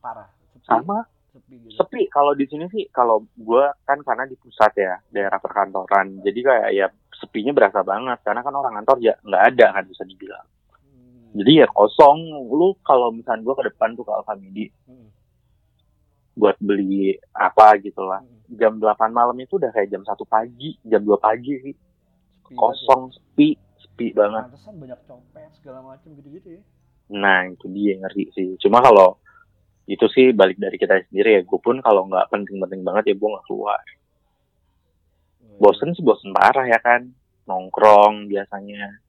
[0.01, 0.29] parah.
[0.57, 0.67] Sepi.
[0.67, 0.99] Sama.
[1.31, 1.77] Sepi gitu.
[1.79, 2.03] Sepi.
[2.11, 6.25] Kalau di sini sih kalau gua kan karena di pusat ya daerah perkantoran.
[6.25, 8.19] Jadi kayak ya sepinya berasa banget.
[8.25, 10.47] Karena kan orang kantor ya nggak ada kan bisa dibilang.
[10.81, 11.37] Hmm.
[11.39, 12.49] jadi ya kosong.
[12.51, 15.09] Lu kalau misalnya gua ke depan tuh ke Alfamidi Hmm.
[16.35, 18.25] buat beli apa gitu lah.
[18.25, 18.41] Hmm.
[18.51, 21.75] jam 8 malam itu udah kayak jam satu pagi jam 2 pagi sih.
[21.77, 22.59] Sepi ya.
[22.59, 23.71] kosong sepi sepi
[24.01, 24.49] sepi banget.
[24.49, 26.63] Pantesan banyak copet segala macam gitu-gitu ya.
[27.13, 28.49] Nah itu dia yang ngeri sih.
[28.57, 29.21] Cuma kalau
[29.91, 31.43] itu sih balik dari kita sendiri ya.
[31.43, 33.83] Gue pun kalau nggak penting-penting banget ya gue nggak keluar.
[35.59, 37.11] Bosen sih bosen parah ya kan.
[37.45, 39.03] Nongkrong biasanya.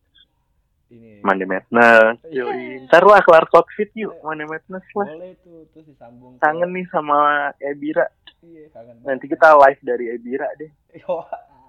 [0.92, 2.44] Ini Monday Madness Iya.
[2.44, 2.84] yoi.
[2.84, 5.08] Ntar lah kelar covid yuk Monday Madness lah.
[5.08, 7.18] Boleh tuh terus disambung ke- kangen nih sama
[7.58, 8.10] Ebira.
[8.42, 9.08] Iya kangen banget.
[9.08, 10.72] nanti kita live dari Ebira deh.
[10.98, 11.24] Yo,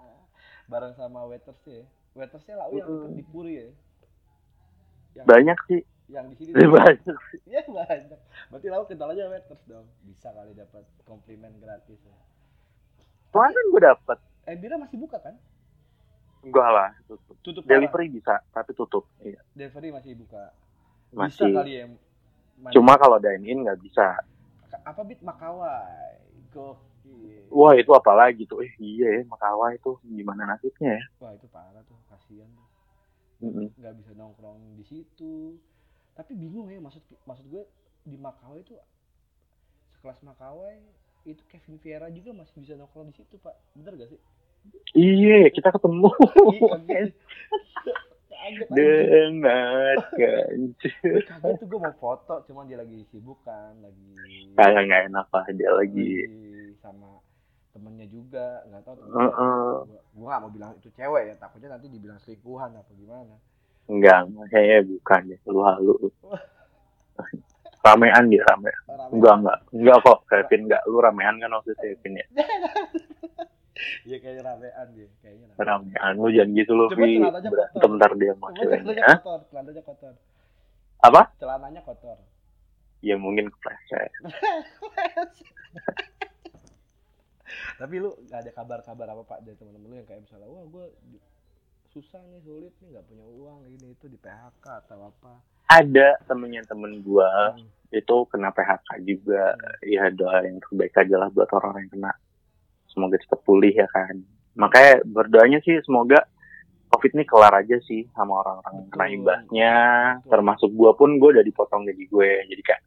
[0.72, 1.84] bareng sama waiters ya.
[2.12, 3.14] Waitersnya lah yang Mm-mm.
[3.14, 3.68] di Puri ya.
[5.14, 8.20] Yang, banyak sih yang di sini banyak sih Iya banyak.
[8.50, 9.86] Berarti lau kental aja waiters dong.
[10.02, 12.16] Bisa kali dapat komplimen gratis ya.
[13.32, 15.36] kemarin gue dapet Eh Bira masih buka kan?
[16.42, 19.38] enggak lah tutup Tutup delivery bisa tapi tutup iya.
[19.54, 20.50] Delivery masih buka.
[21.08, 21.84] Bisa masih kali ya.
[22.58, 24.18] Man- cuma kalau dine in nggak bisa
[24.82, 26.20] apa bit Makawai?
[26.52, 27.48] Gokil.
[27.48, 31.80] wah itu apalagi tuh eh iya ya Makawa itu gimana nasibnya ya Wah itu parah
[31.88, 32.66] tuh, kasihan tuh.
[33.42, 33.72] Mm-mm.
[33.74, 35.56] Nggak bisa nongkrong di situ.
[36.12, 37.62] Tapi bingung ya maksud maksud gue
[38.02, 38.74] di Makawai itu
[39.92, 40.76] sekelas Makawai
[41.22, 44.20] itu Kevin Vieira juga masih bisa nongkrong di situ pak bener gak sih?
[44.92, 46.10] iya kita ketemu
[46.50, 47.10] Iya,
[48.42, 48.68] anjing.
[48.74, 49.34] dengan
[50.10, 54.10] kancil Gue kaget tuh gue mau foto cuman dia lagi sibuk kan lagi
[54.52, 56.10] kayak nggak enak lah dia lagi
[56.76, 57.22] sama
[57.70, 59.74] temennya juga nggak tahu temennya Heeh.
[59.86, 63.34] gue gue nggak mau bilang itu cewek ya takutnya nanti dibilang selingkuhan apa gimana
[63.90, 64.18] enggak
[64.50, 65.94] kayaknya bukan deh lu halu
[67.82, 69.10] ramean dia rame Rame.
[69.10, 69.58] enggak enggak.
[69.74, 70.82] Enggak kok Kevin enggak.
[70.86, 72.26] Lu ramean kan waktu itu Kevin ya?
[74.06, 75.66] Iya kayaknya ramean dia kayaknya ramean.
[75.66, 77.98] ramean lu jangan gitu lu Vi celananya berantem kotor.
[77.98, 80.14] ntar dia Cuma ceweknya kotor celananya kotor.
[81.02, 81.22] Apa?
[81.42, 82.18] Celananya kotor.
[83.02, 84.14] Ya mungkin kepleset.
[87.80, 90.86] Tapi lu gak ada kabar-kabar apa pak dari teman-teman lu yang kayak misalnya wah gue
[91.92, 95.44] susah nih sulit nih nggak punya uang ini itu di PHK atau apa.
[95.68, 97.68] Ada temennya temen gua Hmm.
[97.92, 99.52] itu kena PHK juga.
[99.84, 102.12] Ya doa yang terbaik aja lah buat orang yang kena.
[102.88, 104.24] Semoga cepat pulih ya kan.
[104.56, 106.24] Makanya berdoanya sih semoga
[106.92, 109.74] covid ini kelar aja sih sama orang-orang yang kena imbasnya.
[110.24, 110.28] Betul.
[110.32, 112.30] termasuk gua pun gue udah dipotong gaji gue.
[112.48, 112.82] Jadi kayak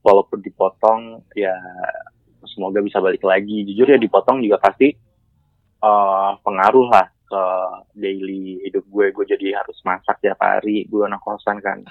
[0.00, 1.00] walaupun dipotong
[1.36, 1.52] ya
[2.48, 3.68] semoga bisa balik lagi.
[3.68, 4.88] Jujur ya dipotong juga pasti
[5.84, 7.44] eh, pengaruh lah ke
[7.94, 9.06] daily hidup gue.
[9.12, 10.88] Gue jadi harus masak tiap hari.
[10.88, 11.84] Gue anak kosan kan.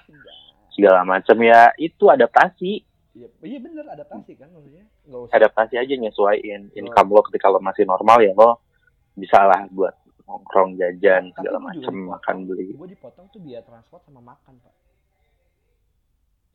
[0.74, 1.72] Segala macam ya.
[1.78, 2.82] Itu adaptasi.
[3.18, 4.86] Iya, iya bener adaptasi kan maksudnya.
[5.08, 5.34] Usah.
[5.34, 6.74] adaptasi aja nyesuaiin.
[6.78, 8.62] Income lo ketika lo masih normal ya lo
[9.18, 12.76] bisa lah buat nongkrong jajan Tapi segala macam makan beli.
[12.78, 14.76] Gue dipotong tuh biaya transport sama makan pak.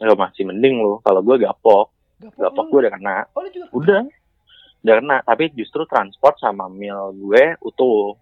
[0.02, 1.02] lo masih mending lo.
[1.02, 1.90] Kalau gue gapok.
[2.22, 3.16] Gak gapok gue udah kena.
[3.34, 3.66] Oh lu juga.
[3.74, 4.00] udah.
[4.86, 5.16] udah kena.
[5.26, 8.14] Tapi justru transport sama meal gue utuh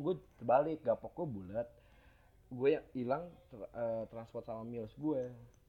[0.00, 1.68] Gue terbalik gapok gue bulat.
[2.52, 5.22] Gue yang hilang tra- eh, transport sama meals gue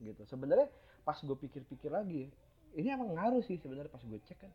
[0.04, 0.22] gitu.
[0.28, 0.68] Sebenarnya
[1.08, 2.32] pas gue pikir-pikir lagi,
[2.76, 4.52] ini emang ngaruh sih sebenarnya pas gue cek kan.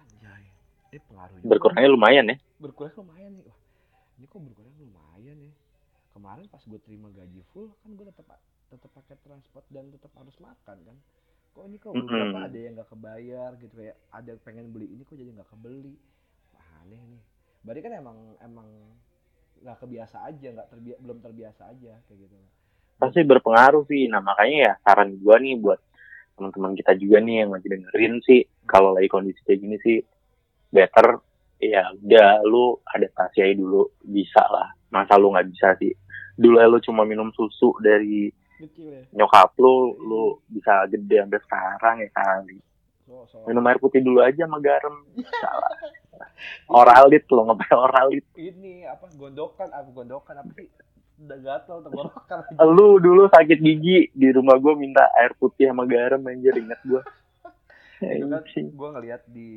[0.00, 0.44] Anjay,
[0.92, 1.62] ini pengaruh juga.
[1.62, 3.44] berkurangnya lumayan ya berkurang lumayan nih.
[3.46, 3.58] Wah,
[4.18, 5.52] ini kok berkurang lumayan ya.
[6.14, 8.26] Kemarin pas gue terima gaji full kan gue tetap
[8.68, 10.96] tetap pakai transport dan tetap harus makan kan.
[11.54, 12.44] Kok ini kok beberapa Mm-mm.
[12.46, 15.94] ada yang nggak kebayar gitu kayak ada yang pengen beli ini kok jadi nggak kebeli.
[16.54, 17.22] Wah, aneh nih.
[17.68, 18.68] Berarti kan emang emang
[19.60, 22.36] nggak kebiasa aja, nggak terbi- belum terbiasa aja kayak gitu.
[22.98, 25.78] pasti berpengaruh sih nah makanya ya saran gue nih buat
[26.34, 30.02] teman-teman kita juga nih yang lagi dengerin sih kalau lagi kondisi kayak gini sih
[30.74, 31.22] better
[31.62, 34.70] ya udah lu adaptasi aja dulu bisa lah.
[34.90, 35.94] Masa lu nggak bisa sih?
[36.34, 39.02] Dulu lu cuma minum susu dari ya.
[39.14, 42.58] nyokap lu lu bisa gede sampai sekarang ya kali
[43.46, 45.06] minum air putih dulu aja sama garam
[45.38, 45.70] salah
[46.66, 50.68] oralit lo ngapain oralit Ini apa gondokan, apa gondokan apa sih?
[51.18, 52.38] Udah gatel tenggorokan.
[52.70, 57.02] lu dulu sakit gigi di rumah gue minta air putih sama garam anjir inget gue
[58.14, 59.50] itu kan gue ngeliat di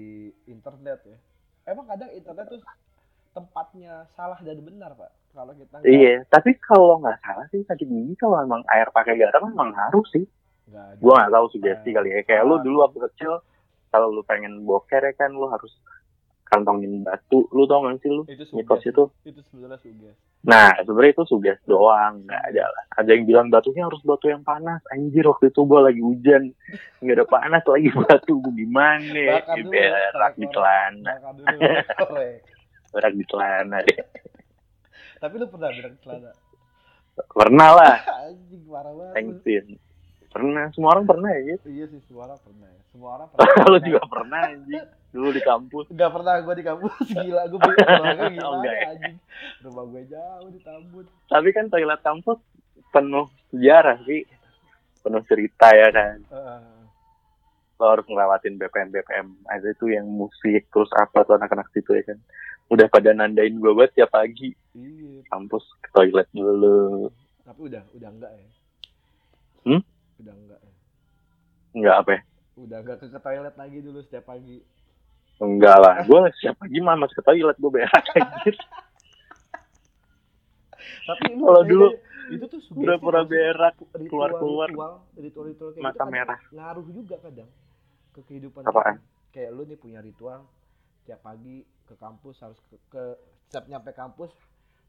[0.46, 1.18] internet ya
[1.68, 2.58] emang kadang internet tuh
[3.32, 8.18] tempatnya salah dan benar pak kalau kita Iya, tapi kalau nggak salah sih sakit gigi
[8.18, 10.26] kalau emang air pakai garam emang harus sih.
[11.00, 12.20] Gua nggak tahu sugesti Eh, kali ya.
[12.26, 12.64] Kayak lu salah.
[12.64, 13.32] dulu waktu kecil,
[13.88, 15.72] kalau lu pengen boker ya kan lu harus
[16.52, 17.48] kantongin batu.
[17.56, 18.28] Lu tau gak sih lu?
[18.28, 19.04] itu Mitos itu.
[19.24, 22.84] itu sebenarnya suges Nah, sebenarnya itu suges doang, nggak ada lah.
[22.98, 24.82] Ada yang bilang batunya harus batu yang panas.
[24.90, 26.50] Anjir, waktu itu gua lagi hujan,
[27.00, 28.42] nggak ada panas lagi batu.
[28.42, 29.38] Gua gimana?
[29.54, 31.14] Dulu, Berak di celana,
[32.92, 34.00] berak di celana deh.
[35.22, 36.32] tapi lu pernah bilang celana
[37.30, 37.96] Pernah lah,
[38.26, 39.78] anjing parah banget.
[40.32, 41.66] Pernah, semua orang pernah ya gitu.
[41.68, 42.82] Iya sih semua orang pernah ya.
[42.90, 43.64] Semua orang pernah.
[43.68, 44.86] Lu juga pernah anjing.
[45.12, 45.86] Dulu di kampus.
[45.92, 48.88] Gak pernah gue di kampus gila gue bingung rumahnya Oh, gimana enggak ya?
[48.90, 49.16] anjing.
[49.62, 51.06] Rumah gue jauh di Tambun.
[51.28, 52.40] Tapi kan toilet kampus
[52.90, 54.22] penuh sejarah sih.
[55.02, 56.18] Penuh cerita ya kan.
[56.24, 56.62] Heeh.
[57.76, 59.28] Lo harus ngelewatin BPM BPM.
[59.46, 62.20] Ada itu yang musik terus apa tuh anak-anak situ ya kan.
[62.68, 65.28] Udah pada nandain gue buat tiap pagi Iya.
[65.28, 67.12] kampus ke toilet dulu.
[67.44, 68.48] Tapi udah udah enggak ya.
[69.68, 69.82] Hmm?
[70.22, 70.74] Udah enggak ya.
[71.74, 72.22] Enggak apa ya?
[72.56, 74.62] Udah enggak ke, ke toilet lagi dulu setiap pagi.
[75.38, 75.96] Enggak lah.
[76.04, 78.56] Gue siap pagi mah masuk ke toilet gue berak anjir.
[81.02, 81.88] Tapi Kalau dulu
[82.30, 83.76] itu tuh Pura-pura berak.
[83.92, 84.08] Ritual-
[84.38, 84.70] keluar-keluar.
[85.16, 86.40] ritual ritual kayak Mata gitu merah.
[86.50, 87.50] ngaruh juga kadang
[88.12, 88.98] ke kehidupan Apaan?
[88.98, 89.10] kita.
[89.32, 90.44] kayak lu nih punya ritual
[91.02, 93.04] tiap pagi ke kampus harus ke, ke
[93.42, 94.32] setiap nyampe kampus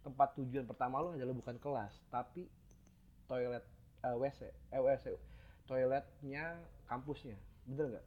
[0.01, 2.51] tempat tujuan pertama lu adalah bukan kelas tapi
[3.24, 3.62] toilet
[4.03, 5.05] eh, WC eh WC
[5.64, 7.36] toiletnya kampusnya.
[7.64, 8.07] Bener nggak?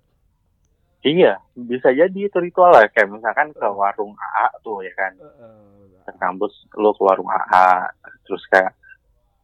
[1.02, 2.90] Iya, bisa jadi itu ritual lah.
[2.90, 5.14] Kayak misalkan ke warung AA tuh ya kan.
[5.14, 7.90] Eh, eh, Ke kampus lu ke warung AA.
[8.24, 8.74] Terus kayak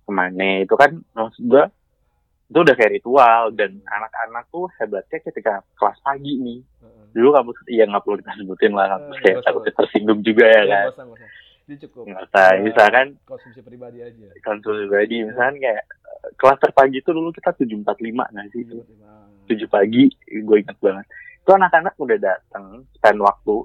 [0.02, 0.60] ke mana.
[0.60, 1.66] Itu kan maksud gue
[2.50, 3.54] itu udah kayak ritual.
[3.54, 6.60] Dan anak-anak tuh hebatnya ketika kelas pagi nih.
[6.60, 7.06] Eh, eh.
[7.14, 8.86] dulu kampus iya nggak perlu kita sebutin lah.
[8.92, 11.08] Kampus Eh, kayak takut tersinggung juga ya Eh, kan.
[11.62, 12.42] Ini cukup nggak usah.
[12.44, 14.28] eh, misalkan konsumsi pribadi aja.
[14.42, 15.16] konsumsi pribadi.
[15.24, 16.01] Misalkan kayak eh,
[16.38, 18.64] kelas terpagi itu dulu kita 745 nggak sih?
[19.50, 21.06] tujuh pagi gue ingat banget.
[21.42, 23.56] Itu anak-anak udah datang spend waktu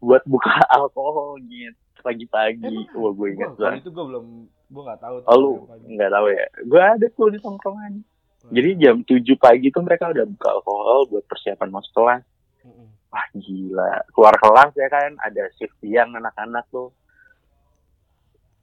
[0.00, 2.88] buat buka alkohol gitu pagi-pagi.
[2.96, 3.84] Wah gue ingat banget.
[3.84, 4.26] itu gue belum
[4.70, 5.52] gue nggak tahu tuh oh lu
[5.84, 6.46] nggak tahu ya?
[6.64, 7.94] Gue ada tuh di tongkrongan.
[8.40, 8.56] Hmm.
[8.56, 12.24] jadi jam 7 pagi tuh mereka udah buka alkohol buat persiapan masuk kelas.
[12.64, 12.88] Mm-mm.
[13.12, 13.92] wah gila.
[14.16, 16.88] Keluar kelas ya kan ada shift siang anak-anak tuh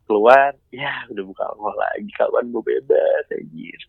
[0.08, 3.82] keluar ya udah buka alkohol lagi kawan gue bebas anjir.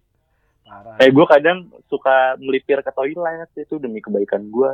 [0.68, 1.00] Parah.
[1.00, 4.72] Eh gue kadang suka melipir ke toilet itu demi kebaikan gue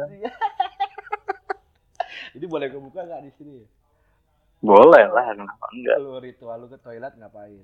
[2.34, 3.60] Ini boleh gue buka nggak di sini?
[4.64, 5.96] boleh lah kenapa enggak?
[6.00, 7.60] Lu ritual lu ke toilet ngapain?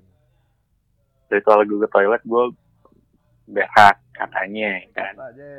[1.33, 2.43] ritual gue ke toilet gue
[3.49, 5.13] berak katanya ya kan?
[5.17, 5.49] Aja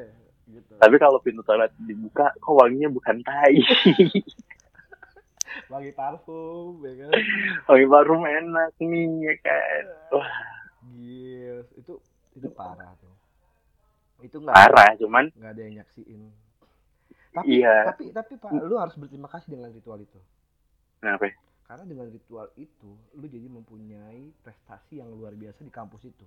[0.53, 0.73] gitu.
[0.77, 3.57] tapi kalau pintu toilet dibuka kok wanginya bukan tai
[5.69, 7.13] Wangi parfum ya kan.
[7.69, 10.31] wangi parfum enak nih ya kan wah
[10.93, 11.95] Gils, itu
[12.35, 13.15] itu parah tuh.
[14.19, 16.21] Itu nggak parah cuman nggak ada yang nyaksiin.
[17.33, 17.95] Tapi Iya.
[17.95, 20.21] tapi tapi Pak, lu harus berterima kasih dengan ritual itu.
[21.01, 21.33] kenapa?
[21.65, 26.27] Karena dengan ritual itu, lu jadi mempunyai prestasi yang luar biasa di kampus itu.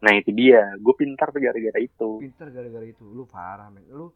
[0.00, 3.84] nah itu dia gue pintar tuh gara-gara itu Pinter gara-gara itu, lu parah men.
[3.92, 4.08] Lu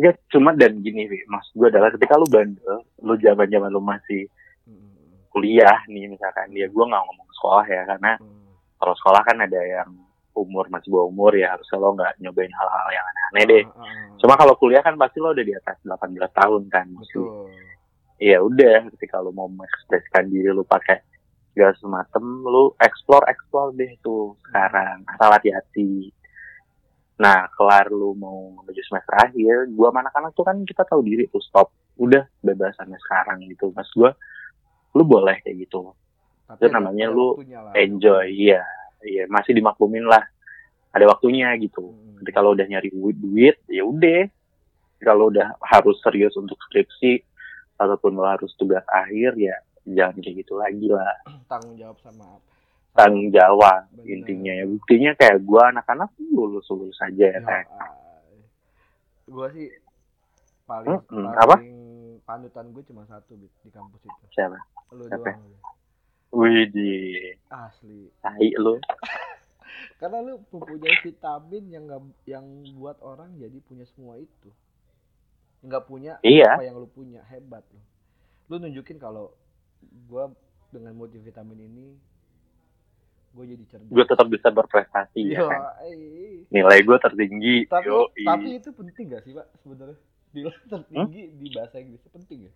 [0.00, 3.80] ya cuma dan gini sih mas gue adalah ketika lu bandel lu zaman zaman lu
[3.84, 4.24] masih
[4.64, 8.42] mm, mm, kuliah nih misalkan ya gue nggak ngomong sekolah ya karena mm.
[8.80, 9.90] kalau sekolah kan ada yang
[10.32, 14.16] umur masih bawah umur ya harusnya lo nggak nyobain hal-hal yang aneh-aneh deh ah.
[14.16, 17.52] cuma kalau kuliah kan pasti lo udah di atas 18 tahun kan Masih- betul.
[18.16, 21.04] ya udah ketika lu mau mengekspresikan diri lu pakai
[21.52, 26.08] segala semacam lu explore explore deh tuh sekarang asal hati-hati
[27.22, 31.30] nah kelar lu mau menuju semester akhir gua sama anak-anak tuh kan kita tahu diri
[31.30, 31.70] tuh stop.
[31.94, 33.70] Udah bebasannya sekarang gitu.
[33.70, 34.10] Mas gua
[34.98, 35.94] lu boleh kayak gitu.
[36.50, 37.38] Tapi Itu namanya lu
[37.78, 38.26] enjoy.
[38.26, 38.66] Iya
[39.06, 40.26] iya masih dimaklumin lah.
[40.90, 41.94] Ada waktunya gitu.
[41.94, 44.26] Mm, ketika lo udah nyari duit, duit ya udah.
[45.02, 47.22] Kalau udah harus serius untuk skripsi
[47.78, 49.56] ataupun lo harus tugas akhir ya
[49.86, 51.14] jangan kayak gitu lagi lah.
[51.50, 52.38] Tanggung jawab sama
[52.92, 54.06] tanggung jawab Bener.
[54.12, 54.64] intinya ya.
[54.64, 57.64] Buktinya kayak gua anak-anak lulus lulus aja ya Ya, ah,
[59.26, 59.68] gua sih
[60.62, 61.64] paling Hmm, hmm, paling
[62.22, 64.24] panutan gue cuma satu Bit, di kampus itu.
[64.30, 64.56] Siapa?
[64.92, 65.26] Lu Siapa?
[65.26, 65.42] doang.
[65.42, 65.58] Lu.
[66.32, 66.90] wih di
[67.46, 68.08] asli.
[68.18, 68.80] Tai lo
[70.00, 74.48] karena lu mempunyai vitamin yang nggak yang buat orang jadi punya semua itu.
[75.60, 76.56] Nggak punya Iya.
[76.56, 77.20] apa yang lu punya.
[77.26, 77.80] Hebat lu.
[78.48, 79.34] Lu nunjukin kalau
[80.06, 80.30] gua
[80.70, 81.86] dengan multivitamin ini
[83.32, 83.88] gue jadi cerdas.
[83.88, 85.60] Gue tetap bisa berprestasi ya Yo, kan?
[85.82, 86.44] Eh.
[86.48, 87.56] nilai gue tertinggi.
[87.64, 89.96] Tapi yo tapi itu penting gak sih pak sebenarnya?
[90.30, 91.34] Nilai tertinggi Hmm?
[91.34, 92.52] di bahasa Inggris penting ya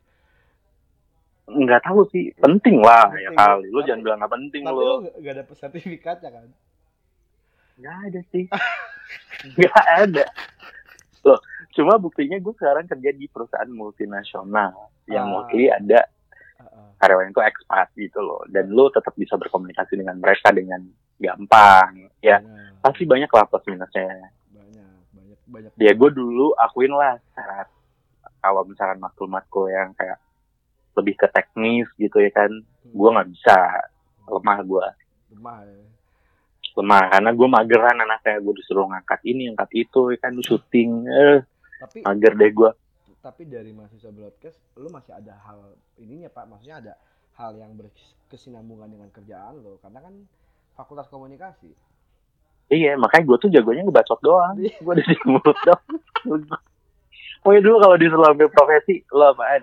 [1.46, 2.34] nggak tahu sih.
[2.34, 3.38] Penting lah ya Penting.
[3.38, 3.66] kali.
[3.66, 6.46] Lu Tapi- jangan bilang nggak penting tapi lo lu gak, gak dapet sertifikatnya kan?
[7.76, 8.44] Nggak ada sih.
[9.54, 10.24] Nggak ada.
[11.22, 11.38] Loh
[11.70, 14.74] cuma buktinya gue sekarang kerja di perusahaan multinasional.
[15.06, 15.30] Yang Ah.
[15.30, 16.00] mostly ada
[16.56, 16.88] Heeh.
[16.96, 18.42] karyawan itu expat gitu loh.
[18.48, 20.80] Dan lo tetap bisa berkomunikasi dengan mereka dengan
[21.20, 22.40] gampang ya.
[22.40, 24.32] Banyak, pasti banyak lah plus minusnya.
[24.52, 25.70] Banyak banyak banyak.
[25.80, 27.68] Ya gue dulu akuin lah secara
[28.40, 30.20] kalau misalkan matkul-matkul yang kayak
[30.96, 32.50] lebih ke teknis gitu ya kan
[32.84, 33.58] gue nggak bisa.
[34.26, 34.86] Lemah gue
[35.36, 35.84] lemah ya.
[36.76, 38.40] Lemah karena gue mageran anaknya.
[38.40, 41.40] Gue disuruh ngangkat ini ngangkat itu ya kan syuting eh.
[41.76, 42.70] Tapi mager deh gue
[43.26, 46.46] tapi dari mahasiswa broadcast lu masih ada hal ininya pak.
[46.46, 46.94] Maksudnya ada
[47.34, 49.82] hal yang berkesinambungan dengan kerjaan lo.
[49.82, 50.14] Karena kan
[50.78, 51.74] fakultas komunikasi.
[52.70, 54.54] Iya makanya gue tuh jagonya ngebacot doang.
[54.62, 54.78] Iya.
[54.78, 55.86] gue udah di mulut doang.
[57.42, 59.62] Pokoknya dulu kalau disuruh ambil profesi lo apaan?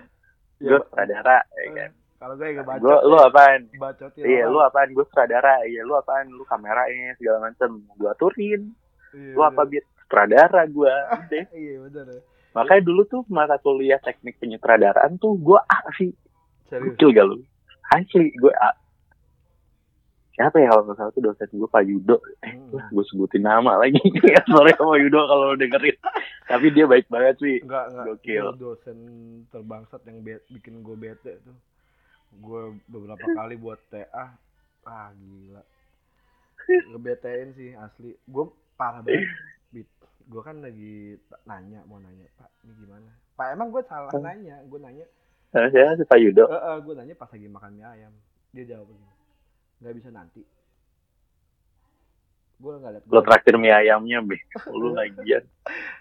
[0.60, 1.90] Iya, gue sutradara ya kan?
[2.20, 3.60] Kalau gue yang gue lu apaan?
[3.80, 4.92] Bacotin iya lu apaan?
[4.92, 5.64] Gue sutradara.
[5.64, 6.28] Iya lu apaan?
[6.28, 7.80] Lu kameranya segala macem.
[7.96, 8.76] Gue aturin.
[9.16, 10.94] Iya, lu apa biar sutradara gue
[11.64, 12.06] iya bener.
[12.12, 16.14] ya makanya dulu tuh mata kuliah teknik penyutradaraan tuh gue A sih.
[16.64, 17.42] Kecil gak lu?
[17.84, 18.70] Asli gue A.
[20.34, 22.18] Siapa ya kalau salah tuh dosen gue Pak Yudo.
[22.42, 22.90] Eh Hmm.
[22.90, 24.02] gue sebutin nama lagi.
[24.26, 25.94] Ya sorry Pak Yudo kalau lo dengerin.
[26.44, 27.56] Tapi dia baik banget sih.
[27.62, 28.46] Enggak enggak Gokil.
[28.58, 28.98] Dosen
[29.48, 31.54] terbangsat yang be- bikin gue bete tuh.
[32.34, 34.34] Gue beberapa kali buat TA
[34.84, 35.62] ah gila.
[36.90, 38.18] Ngebetein sih asli.
[38.26, 39.30] Gue parah banget.
[40.24, 43.10] Gue kan lagi nanya mau nanya pak ini gimana?
[43.34, 44.24] Pak emang gue salah Hmm.
[44.24, 45.06] nanya gue nanya
[45.54, 46.44] Eh, saya si Pak Yudo.
[46.44, 48.10] Eh eh, gue nanya pas lagi makan mie ayam.
[48.50, 49.12] Dia jawab begini
[49.78, 50.42] nggak bisa nanti.
[52.56, 54.38] Gue nggak liat lo traktir mie ayamnya be.
[54.72, 55.44] Lu lagian.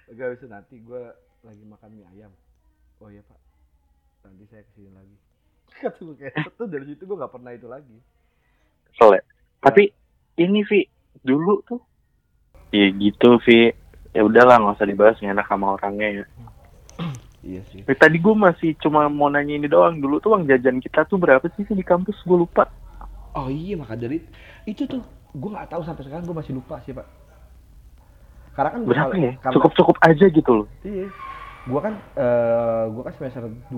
[0.09, 1.01] Gak bisa nanti gue
[1.41, 2.31] lagi makan mie ayam.
[2.97, 3.35] Oh iya pak,
[4.23, 5.15] nanti saya ke sini lagi.
[5.81, 7.97] Kata gue kayak tuh dari situ gue nggak pernah itu lagi.
[8.87, 9.23] kesel ya?
[9.59, 9.83] Tapi
[10.37, 10.81] ini Vi
[11.21, 11.81] dulu tuh.
[12.71, 13.69] Ya gitu Vi
[14.13, 16.25] ya udahlah nggak usah dibahas nggak enak sama orangnya ya
[17.43, 17.83] Iya sih.
[17.83, 21.17] Eh, tadi gue masih cuma mau nanya ini doang dulu tuh uang jajan kita tuh
[21.17, 22.71] berapa sih sih di kampus gue lupa
[23.33, 24.23] Oh iya maka dari
[24.63, 27.03] itu tuh gue nggak tahu sampai sekarang gue masih lupa sih pak.
[28.53, 31.11] Karena kan berapa ya karena- cukup cukup aja gitu loh Iya.
[31.65, 33.75] Gue kan eh gue kan semester 2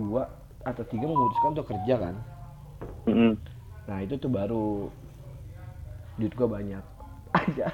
[0.62, 2.16] atau 3 memutuskan untuk kerja kan.
[3.08, 3.34] Mm-mm.
[3.86, 4.94] Nah itu tuh baru
[6.18, 6.84] duit gue banyak
[7.40, 7.66] aja.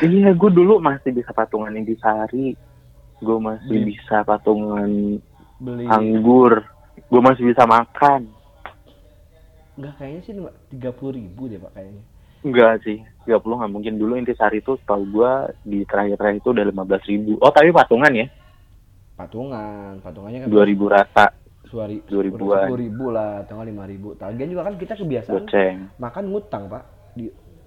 [0.00, 2.54] Iya gue dulu masih bisa patungan Intisari
[3.20, 5.18] gue masih Di- bisa patungan
[5.60, 6.64] Beli anggur
[6.96, 8.30] gue masih bisa makan
[9.76, 10.34] Enggak kayaknya sih
[10.68, 12.04] tiga puluh ribu deh pak kayaknya.
[12.40, 17.10] Enggak sih, 30 nggak mungkin dulu intisari itu setahu gua di terakhir-terakhir itu udah 15
[17.12, 17.32] ribu.
[17.40, 18.28] Oh tapi patungan ya,
[19.16, 21.26] Patungan, patungannya kan 2000 rata,
[21.68, 22.68] suari 2000-an.
[22.68, 24.16] sepuluh ribu lah, tanggal lima ribu.
[24.16, 25.76] Tagihan juga kan kita kebiasaan goceng.
[25.96, 26.82] makan ngutang pak
[27.12, 27.24] di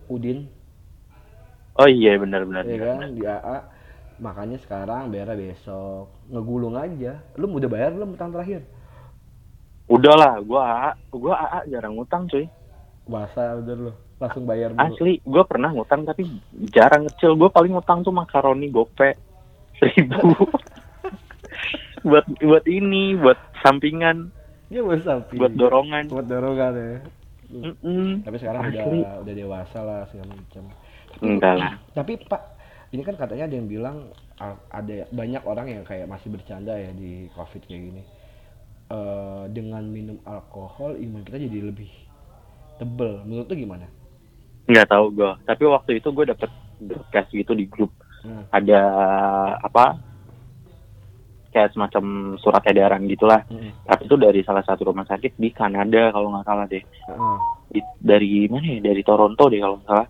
[0.09, 0.49] Udin,
[1.73, 2.63] Oh iya benar-benar.
[2.65, 3.57] ya kan di AA.
[4.21, 7.17] Makanya sekarang bayar besok, ngegulung aja.
[7.33, 8.61] Lu udah bayar belum utang terakhir?
[9.89, 12.45] Udah lah, gua AA, gua AA jarang ngutang cuy.
[13.03, 14.79] Puasa udah lu, langsung bayar dulu.
[14.79, 16.29] Asli, gua pernah ngutang tapi
[16.69, 17.33] jarang kecil.
[17.35, 19.17] Gua paling ngutang tuh makaroni gope
[19.81, 20.45] seribu.
[22.07, 24.29] buat buat ini, buat sampingan,
[24.69, 25.35] Ya buat sapi.
[25.35, 26.05] buat dorongan.
[26.07, 26.97] Buat dorongan ya.
[27.53, 28.25] Mm-mm.
[28.25, 29.01] Tapi sekarang Asli.
[29.01, 30.63] udah udah dewasa lah segala macam.
[31.21, 31.71] Enggak lah.
[31.91, 32.41] Tapi Pak,
[32.89, 33.97] ini kan katanya ada yang bilang
[34.69, 38.03] ada banyak orang yang kayak masih bercanda ya di COVID kayak gini.
[38.89, 41.89] Eh, dengan minum alkohol imun kita jadi lebih
[42.77, 43.21] tebel.
[43.23, 43.87] Menurut lu gimana?
[44.65, 45.37] Nggak tahu gua.
[45.43, 46.49] Tapi waktu itu gue dapet
[46.79, 47.91] broadcast gitu di grup.
[48.23, 48.47] Hmm.
[48.55, 48.79] ada
[49.59, 49.99] apa
[51.51, 53.75] kayak semacam surat edaran gitulah Hmm.
[53.83, 56.79] tapi itu dari salah satu rumah sakit di Kanada kalau nggak salah deh.
[57.67, 60.07] Di- dari mana ya dari Toronto deh kalau nggak salah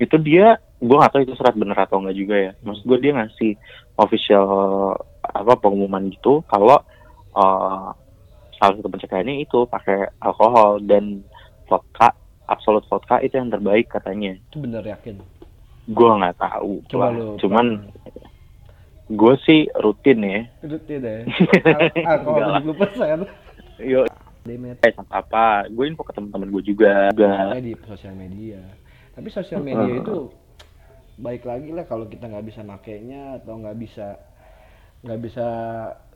[0.00, 3.12] itu dia gue nggak tahu itu surat bener atau enggak juga ya maksud gue dia
[3.12, 3.52] ngasih
[3.94, 4.44] official
[5.22, 6.80] apa pengumuman gitu kalau
[7.30, 7.88] eh,
[8.56, 11.20] salah satu pencegahannya itu pakai alkohol dan
[11.68, 15.20] vodka absolut vodka itu yang terbaik katanya Itu bener yakin.
[15.86, 17.12] gue nggak tahu Coba lah.
[17.12, 17.36] lu.
[17.36, 17.66] cuman
[19.10, 21.20] gue sih rutin ya rutin deh.
[21.26, 22.62] Enggak Alkohol lah.
[22.62, 23.18] 70 persen.
[23.80, 24.00] Yo,
[24.46, 25.66] eh apa?
[25.66, 27.10] Gue info ke teman-teman gue juga.
[27.10, 27.58] Juga.
[27.58, 28.60] Di sosial media.
[29.20, 30.32] Tapi sosial media itu
[31.20, 34.16] baik lagi lah kalau kita nggak bisa makainya atau nggak bisa
[35.04, 35.46] nggak bisa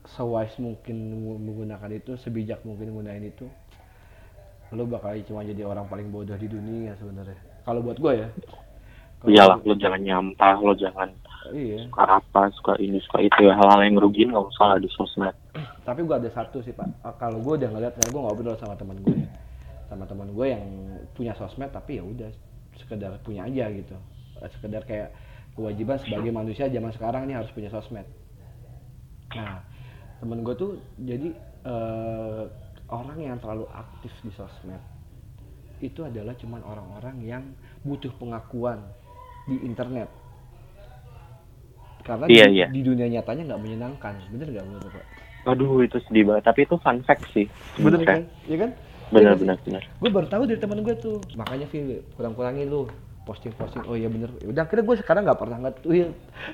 [0.09, 0.97] sewise mungkin
[1.45, 3.45] menggunakan itu sebijak mungkin menggunakan itu
[4.73, 8.29] lo bakal cuma jadi orang paling bodoh di dunia sebenarnya kalau buat gue ya
[9.25, 11.09] Iyalah, lo jangan nyampah, lo jangan
[11.53, 13.53] iya suka apa, suka ini, suka itu ya.
[13.57, 15.33] Hal-hal yang ngerugiin nggak usah di sosmed.
[15.85, 18.97] tapi gue ada satu sih pak Ah, kalau gue udah ngeliat gue ngobrol sama teman
[19.05, 19.29] gue ya.
[19.89, 20.65] sama teman gue yang
[21.13, 22.29] punya sosmed tapi ya udah
[22.81, 23.95] sekedar punya aja gitu
[24.51, 25.09] sekedar kayak
[25.55, 28.05] kewajiban sebagai manusia zaman sekarang ini harus punya sosmed
[29.31, 29.59] nah
[30.19, 31.29] temen gue tuh jadi
[31.65, 32.43] eh,
[32.91, 34.79] orang yang terlalu aktif di sosmed
[35.83, 37.43] itu adalah cuman orang-orang yang
[37.83, 38.79] butuh pengakuan
[39.45, 40.07] di internet
[42.05, 42.67] karena Iya, di, iya.
[42.69, 45.05] di dunia nyatanya nggak menyenangkan bener nggak menurut pak
[45.45, 46.41] Aduh, itu sedih banget.
[46.49, 47.45] Tapi itu fun fact sih.
[47.77, 48.09] bener sebenarnya.
[48.09, 48.19] kan
[48.49, 48.71] iya kan
[49.13, 49.83] Bener, bener, bener.
[49.85, 51.17] gue baru tahu dari teman gue tuh.
[51.37, 52.89] Makanya sih kurang-kurangin lu
[53.25, 54.33] posting posting oh iya bener.
[54.45, 56.09] Udah akhirnya gue sekarang nggak pernah nge-tweet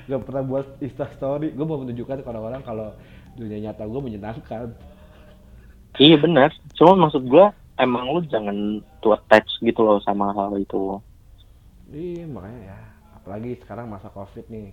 [0.08, 2.92] nggak pernah buat insta story gue mau menunjukkan ke orang-orang kalau
[3.36, 4.68] dunia nyata gue menyenangkan.
[6.00, 6.48] Iya benar.
[6.72, 10.96] Cuma maksud gua emang lu jangan tuh attach gitu loh sama hal itu.
[11.92, 12.78] iya makanya ya.
[13.20, 14.72] Apalagi sekarang masa covid nih.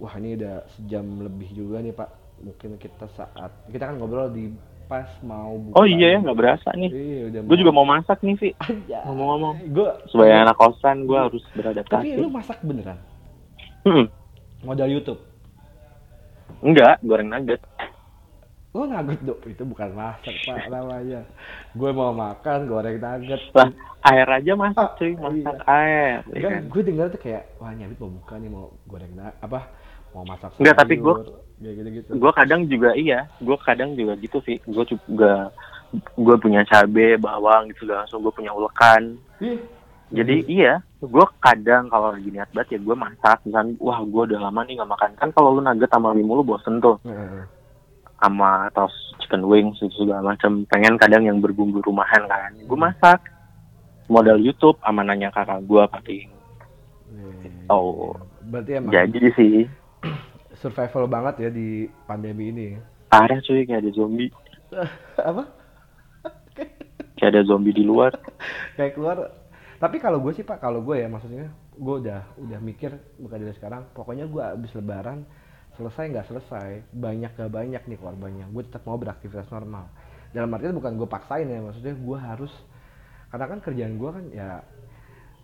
[0.00, 2.10] Wah ini udah sejam lebih juga nih pak.
[2.42, 4.50] Mungkin kita saat kita kan ngobrol di
[4.90, 6.90] pas mau buka Oh iya ya nggak berasa nih.
[6.90, 8.50] iya udah Gue juga mau masak nih Vi.
[8.58, 9.02] Anjay.
[9.06, 9.54] Ngomong-ngomong.
[9.70, 12.18] gue Sebagai anak kosan gue harus tapi beradaptasi.
[12.18, 12.98] lu masak beneran
[13.80, 14.10] Hmm.
[14.60, 15.22] modal YouTube
[16.60, 17.62] Enggak, goreng nugget.
[18.70, 21.24] Oh nugget dong, itu bukan masak pak namanya.
[21.72, 23.40] Gue mau makan goreng nugget.
[23.50, 23.70] Lah,
[24.04, 25.72] air aja masak Ah, cuy, masak iya.
[25.72, 26.16] air.
[26.28, 29.70] ya kan, gue dengar tuh kayak wah nyabit mau buka nih mau goreng apa
[30.14, 32.10] mau masak Enggak, tapi kayak gitu gitu.
[32.16, 34.58] Gue kadang juga iya, gue kadang juga gitu Vi.
[34.64, 35.52] Gue juga
[36.16, 39.18] gue punya cabe, bawang gitu langsung gue punya ulekan.
[40.10, 43.38] Jadi iya, gue kadang kalau lagi niat banget ya gue masak.
[43.46, 45.10] Misalnya, wah gue udah lama nih nggak makan.
[45.20, 46.98] Kan kalau lu nugget sama mie mulu bosen tuh.
[48.20, 48.92] Sama tos
[49.22, 50.66] chicken wings itu segala macam.
[50.66, 52.50] Pengen kadang yang berbumbu rumahan kan.
[52.66, 53.20] Gue masak.
[54.10, 56.28] Modal YouTube sama nanya kakak gue paling.
[57.70, 58.18] Oh.
[58.50, 59.56] Berarti emang Jadi sih,
[60.62, 62.68] survival banget ya di pandemi ini.
[63.10, 64.30] parah cuy kayak ada zombie.
[65.30, 65.42] apa?
[67.18, 68.16] Kayak ada zombie di luar.
[68.80, 69.16] Kayak keluar.
[69.76, 73.52] Tapi kalau gue sih pak, kalau gue ya maksudnya gue udah udah mikir bukan dari
[73.56, 73.92] sekarang.
[73.92, 75.28] Pokoknya gue abis lebaran
[75.76, 78.46] selesai nggak selesai, banyak gak banyak nih korbannya.
[78.52, 79.88] Gue tetap mau beraktivitas normal.
[80.32, 82.52] Dalam artian bukan gue paksain ya, maksudnya gue harus
[83.30, 84.50] karena kan kerjaan gue kan ya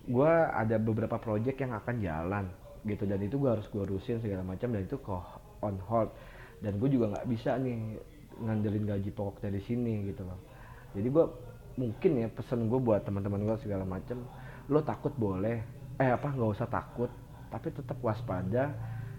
[0.07, 2.45] gue ada beberapa project yang akan jalan
[2.87, 3.05] gitu.
[3.05, 5.23] Dan itu gue harus gue urusin segala macam dan itu kok
[5.61, 6.11] on hold.
[6.63, 7.99] Dan gue juga nggak bisa nih
[8.37, 10.39] ngandelin gaji pokok dari sini gitu loh.
[10.97, 11.25] Jadi gue
[11.77, 14.25] mungkin ya pesan gue buat teman-teman gue segala macam
[14.67, 15.61] lo takut boleh
[16.01, 17.13] eh apa nggak usah takut
[17.53, 18.73] tapi tetap waspada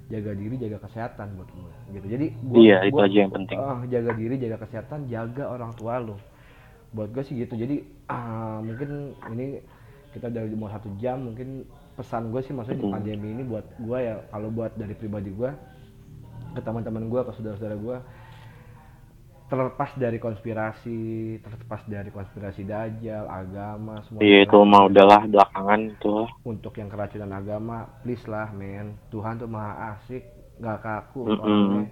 [0.09, 2.07] jaga diri jaga kesehatan buat gue gitu.
[2.09, 3.57] Jadi gua, Iya, itu gua- aja yang penting.
[3.61, 6.17] ah, jaga diri jaga kesehatan jaga orang tua lo.
[6.95, 7.53] Buat gue sih gitu.
[7.53, 9.61] Jadi ah, mungkin ini
[10.17, 11.67] kita udah mau satu jam mungkin
[11.97, 12.93] pesan gue sih maksudnya di Hmm.
[12.93, 15.49] pandemi ini buat gue ya kalau buat dari pribadi gue
[16.53, 17.97] ke teman-teman gue ke saudara-saudara gue
[19.47, 20.99] terlepas dari konspirasi
[21.39, 26.11] terlepas dari konspirasi dajjal agama semua Iya itu mah udahlah belakangan itu.
[26.11, 26.29] Lah.
[26.43, 28.99] untuk yang keracunan agama please lah men.
[29.07, 30.23] Tuhan tuh maha asik
[30.59, 31.39] nggak kaku Mm-mm.
[31.39, 31.85] orangnya.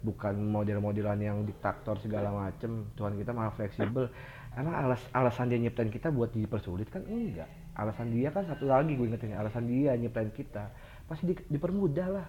[0.00, 2.88] Bukan model-modelan yang diktator segala macem.
[2.94, 4.06] Tuhan kita maha fleksibel.
[4.54, 7.02] Emang alas alasan dia nyiptain kita buat dipersulit kan?
[7.04, 7.50] Enggak
[7.80, 10.68] alasan dia kan satu lagi gue ingetin alasan dia nyiptain kita.
[11.08, 12.26] Pasti di- dipermudah lah.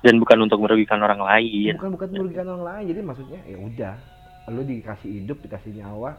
[0.00, 1.76] Dan bukan untuk merugikan orang lain.
[1.76, 2.84] bukan bukan merugikan orang lain.
[2.96, 3.94] Jadi maksudnya ya udah.
[4.48, 6.16] Lu dikasih hidup dikasih nyawa.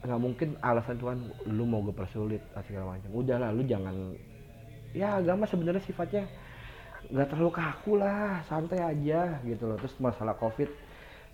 [0.00, 1.18] Nggak mungkin alasan Tuhan
[1.52, 3.12] lu mau gue persulit segala macam.
[3.12, 4.16] Udahlah lu jangan.
[4.96, 6.24] Ya agama sebenarnya sifatnya
[7.12, 8.40] nggak terlalu kaku lah.
[8.48, 9.76] Santai aja gitu loh.
[9.76, 10.72] Terus masalah covid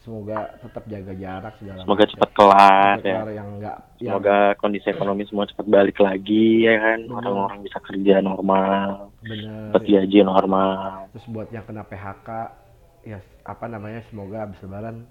[0.00, 2.12] semoga tetap jaga jarak segala Semoga macam.
[2.16, 3.16] cepat kelar ya.
[3.20, 7.00] kelar yang nggak yang Semoga kondisi ekonomi semua cepat balik lagi ya kan.
[7.06, 11.04] Orang-orang bisa kerja normal, bener dapat gaji normal.
[11.12, 12.28] terus buat yang kena PHK
[13.00, 15.04] ya apa namanya semoga habis lebaran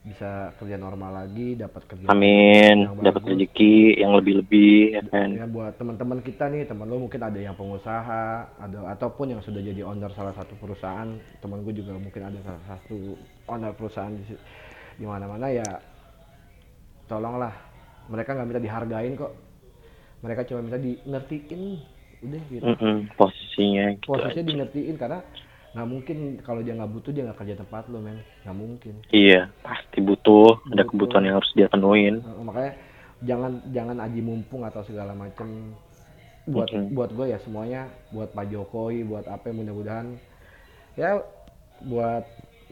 [0.00, 5.28] bisa kerja normal lagi dapat kerja Amin, dapat rezeki yang lebih-lebih ya kan.
[5.36, 9.60] ya buat teman-teman kita nih teman lo mungkin ada yang pengusaha ada ataupun yang sudah
[9.60, 11.20] jadi owner salah satu perusahaan.
[11.44, 13.12] Teman gue juga mungkin ada salah satu
[13.44, 14.24] owner perusahaan di,
[14.96, 15.68] di mana-mana ya
[17.04, 17.52] tolonglah.
[18.08, 19.32] Mereka nggak minta dihargain kok.
[20.24, 21.62] Mereka cuma minta di ngertiin
[22.24, 22.64] udah gitu.
[22.64, 24.48] Mm-mm, posisinya gitu posisinya aja.
[24.48, 25.20] di ngertiin karena
[25.70, 29.50] nggak mungkin kalau dia nggak butuh dia nggak kerja tempat lo men nggak mungkin Iya,
[29.62, 30.58] pasti butuh.
[30.66, 30.86] Ada Butuh.
[30.90, 32.22] kebutuhan yang harus dia penuhin.
[32.26, 32.72] Nah, makanya
[33.22, 35.76] jangan jangan aji mumpung atau segala macem
[36.50, 36.90] buat Mhm.
[36.96, 40.18] buat gue ya semuanya buat Pak Jokowi buat apa mudah-mudahan
[40.98, 41.22] ya
[41.84, 42.24] buat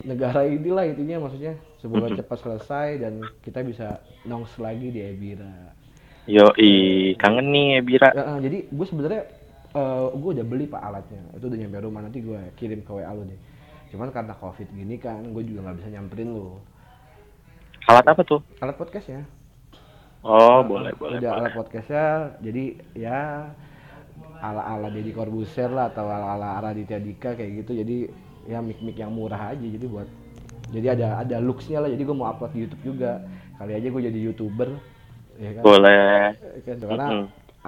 [0.02, 2.18] negara inilah intinya maksudnya semoga Mhm.
[2.18, 3.12] cepat selesai dan
[3.44, 5.70] kita bisa nongs lagi di Ebira
[6.28, 6.44] Yo,
[7.16, 8.08] kangen nih ya Bira.
[8.12, 9.22] Ya, eh, jadi gue sebenarnya
[9.78, 13.10] eh, gue udah beli pak alatnya itu udah nyampe rumah nanti gue kirim ke WA
[13.10, 13.40] lu deh
[13.88, 16.58] cuman karena covid gini kan gue juga nggak bisa nyamperin lu
[17.86, 18.40] Alat apa tuh?
[18.58, 19.22] alat podcast ya
[20.20, 21.40] Oh, Nah, boleh, boleh, udah boleh.
[21.40, 22.04] alat podcastnya
[22.42, 23.20] jadi ya
[24.38, 27.96] ala ala Deddy Corbuzier lah atau ala ala Raditya Dika kayak gitu jadi
[28.44, 30.10] ya mic mic yang murah aja jadi buat
[30.68, 33.22] jadi ada ada looksnya lah jadi gue mau upload di YouTube juga
[33.56, 34.68] kali aja gue jadi youtuber
[35.38, 36.18] ya kan Boleh.
[36.66, 36.76] Kan?
[36.76, 37.06] karena.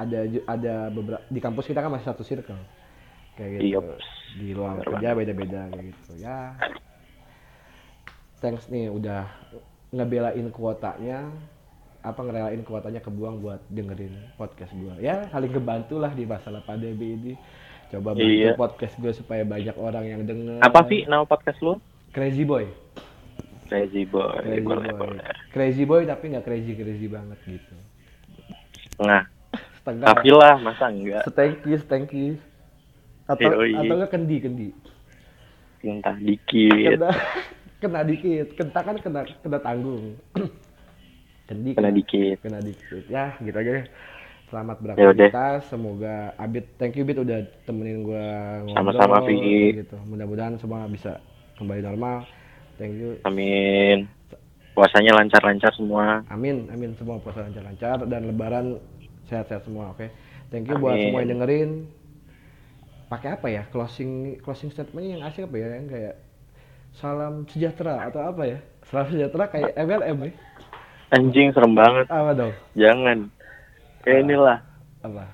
[0.00, 2.56] Ada ada beberapa di kampus kita kan masih satu circle
[3.34, 4.06] kayak gitu Yups.
[4.34, 6.38] di ruang Bener kerja beda-beda kayak gitu ya
[8.40, 9.28] thanks nih udah
[9.90, 11.28] ngebelain kuotanya
[12.00, 17.12] apa ngerelain kuotanya kebuang buat dengerin podcast gue ya saling kebantu lah di masalah pandemi
[17.12, 17.32] ini
[17.90, 18.54] coba bantu Iya.
[18.54, 21.76] podcast gue supaya banyak orang yang denger Apa sih nama podcast lu?
[22.10, 22.64] crazy boy
[23.66, 24.34] Crazy Boy.
[24.40, 25.22] crazy boy boleh.
[25.50, 27.74] crazy boy tapi nggak crazy crazy banget gitu
[28.90, 29.28] Setengah.
[29.80, 31.24] Setengah Tapi lah, masa enggak?
[31.24, 32.26] setengki setengki
[33.24, 33.72] atau Yoi.
[33.74, 34.68] atau nggak kendi kendi.
[35.80, 36.98] Entah dikit.
[36.98, 37.10] kena
[37.82, 38.46] kena dikit.
[38.52, 40.14] Kenta kan kena kena tanggung.
[41.48, 42.38] Kendi Kena dikit.
[42.38, 43.10] kena dikit.
[43.10, 43.86] Ya gitu aja deh.
[44.46, 45.66] Selamat beraktivitas.
[45.66, 48.22] Semoga Abid thank you Bit udah temenin gua
[48.62, 49.74] ngobrol Sama-sama, Vi.
[49.74, 49.98] gitu.
[50.06, 51.18] Mudah-mudahan semua bisa
[51.56, 52.22] kembali normal.
[52.78, 53.18] Thank you.
[53.24, 54.06] Amin.
[54.70, 56.22] Puasanya lancar-lancar semua.
[56.28, 56.94] amin amin.
[56.94, 58.06] Semua puasa lancar-lancar.
[58.06, 58.78] Dan lebaran
[59.30, 60.10] sehat-sehat semua oke?
[60.50, 61.14] Thank you buat Amin.
[61.14, 61.70] semua yang dengerin.
[63.06, 63.62] Pakai apa ya?
[63.70, 65.68] Closing closing statementnya yang asik apa ya?
[65.78, 66.14] Yang kayak
[66.90, 68.58] salam sejahtera atau apa ya?
[68.90, 70.34] Salam sejahtera kayak MLM nih
[71.10, 72.06] Anjing serem banget.
[72.10, 72.54] apa dong?
[72.74, 73.30] Jangan.
[74.02, 74.58] Kayak inilah.
[75.02, 75.24] apa?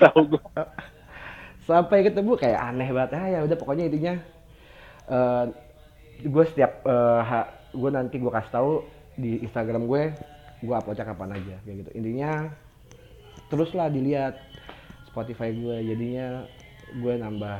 [0.00, 0.44] Tahu gua.
[1.68, 3.10] sampai ketemu kayak aneh banget.
[3.16, 4.14] Ah ya udah pokoknya intinya
[5.10, 5.44] eh
[6.20, 6.84] gue setiap
[7.72, 8.72] gue nanti gue kasih tahu
[9.16, 10.02] di Instagram gue
[10.60, 11.90] gue uploadnya kapan aja kayak gitu.
[11.96, 12.52] Intinya
[13.48, 14.38] teruslah dilihat
[15.08, 16.44] Spotify gue jadinya
[16.90, 17.58] gue nambah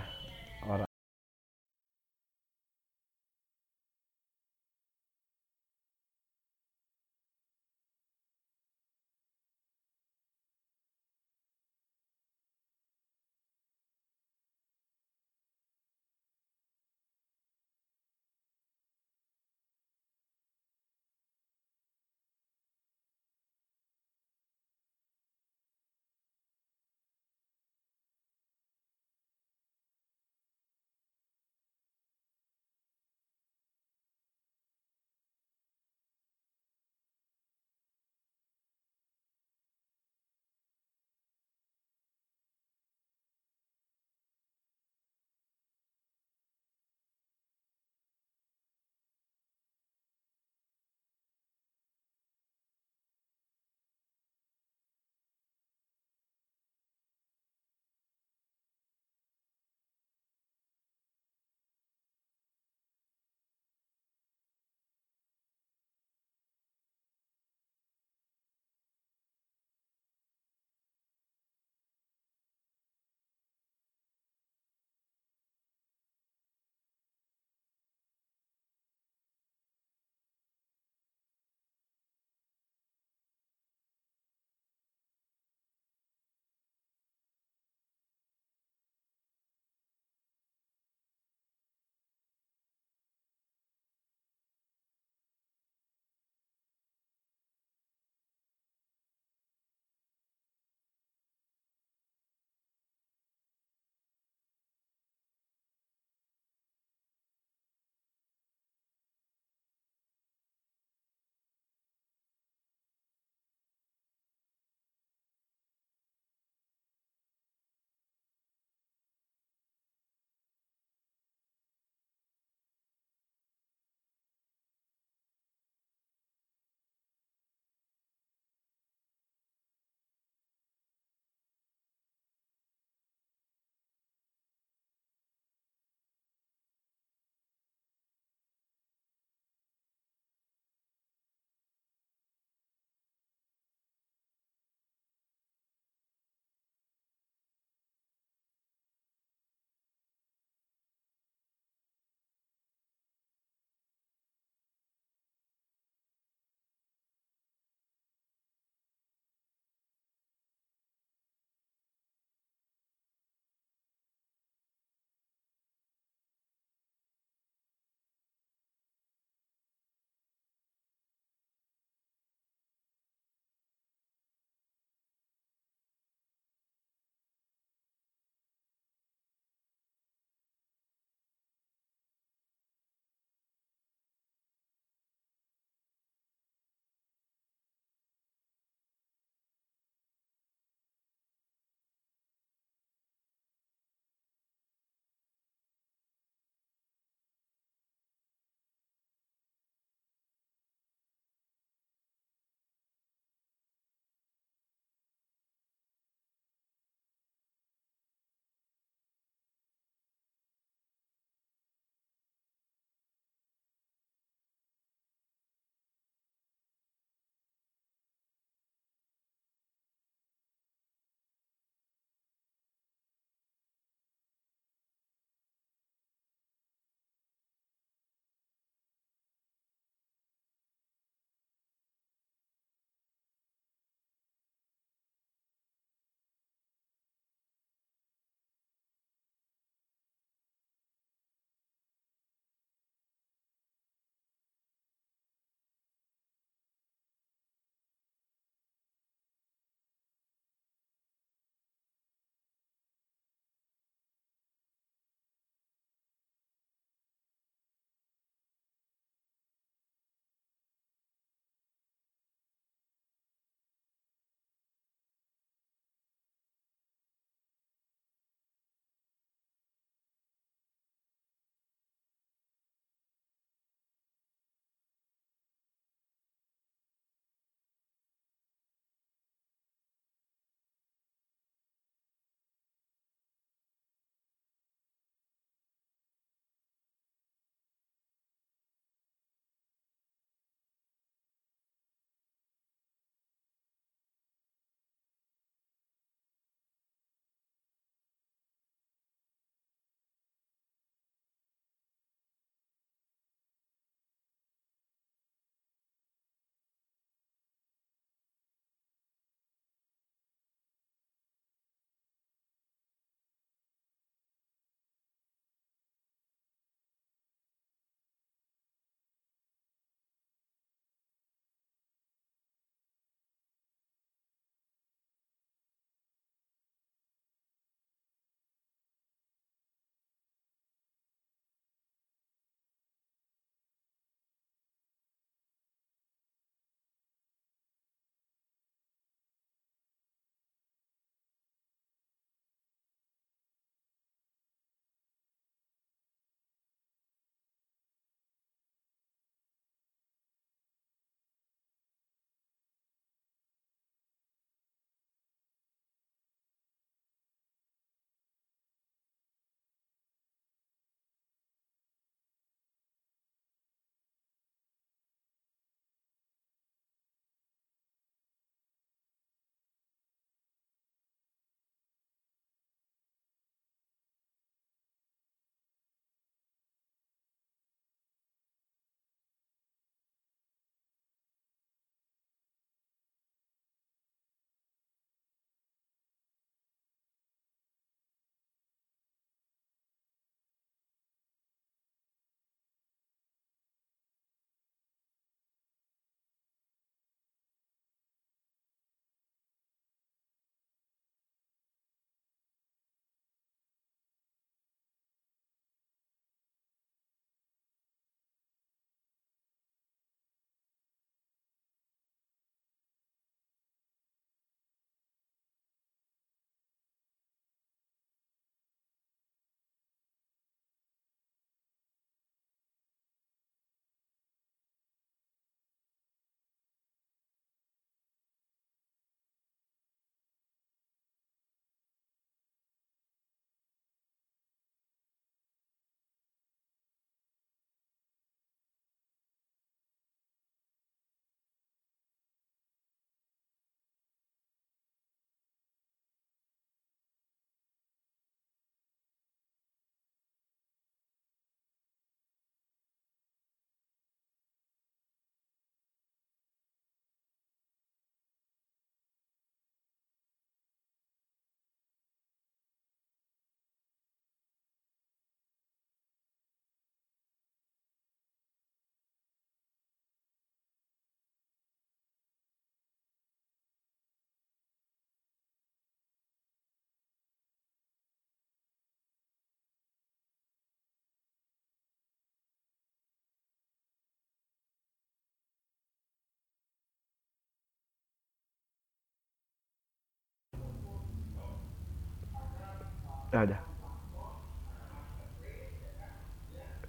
[493.31, 493.59] Ada.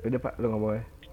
[0.02, 0.84] Udah pak, lu ngomong ya.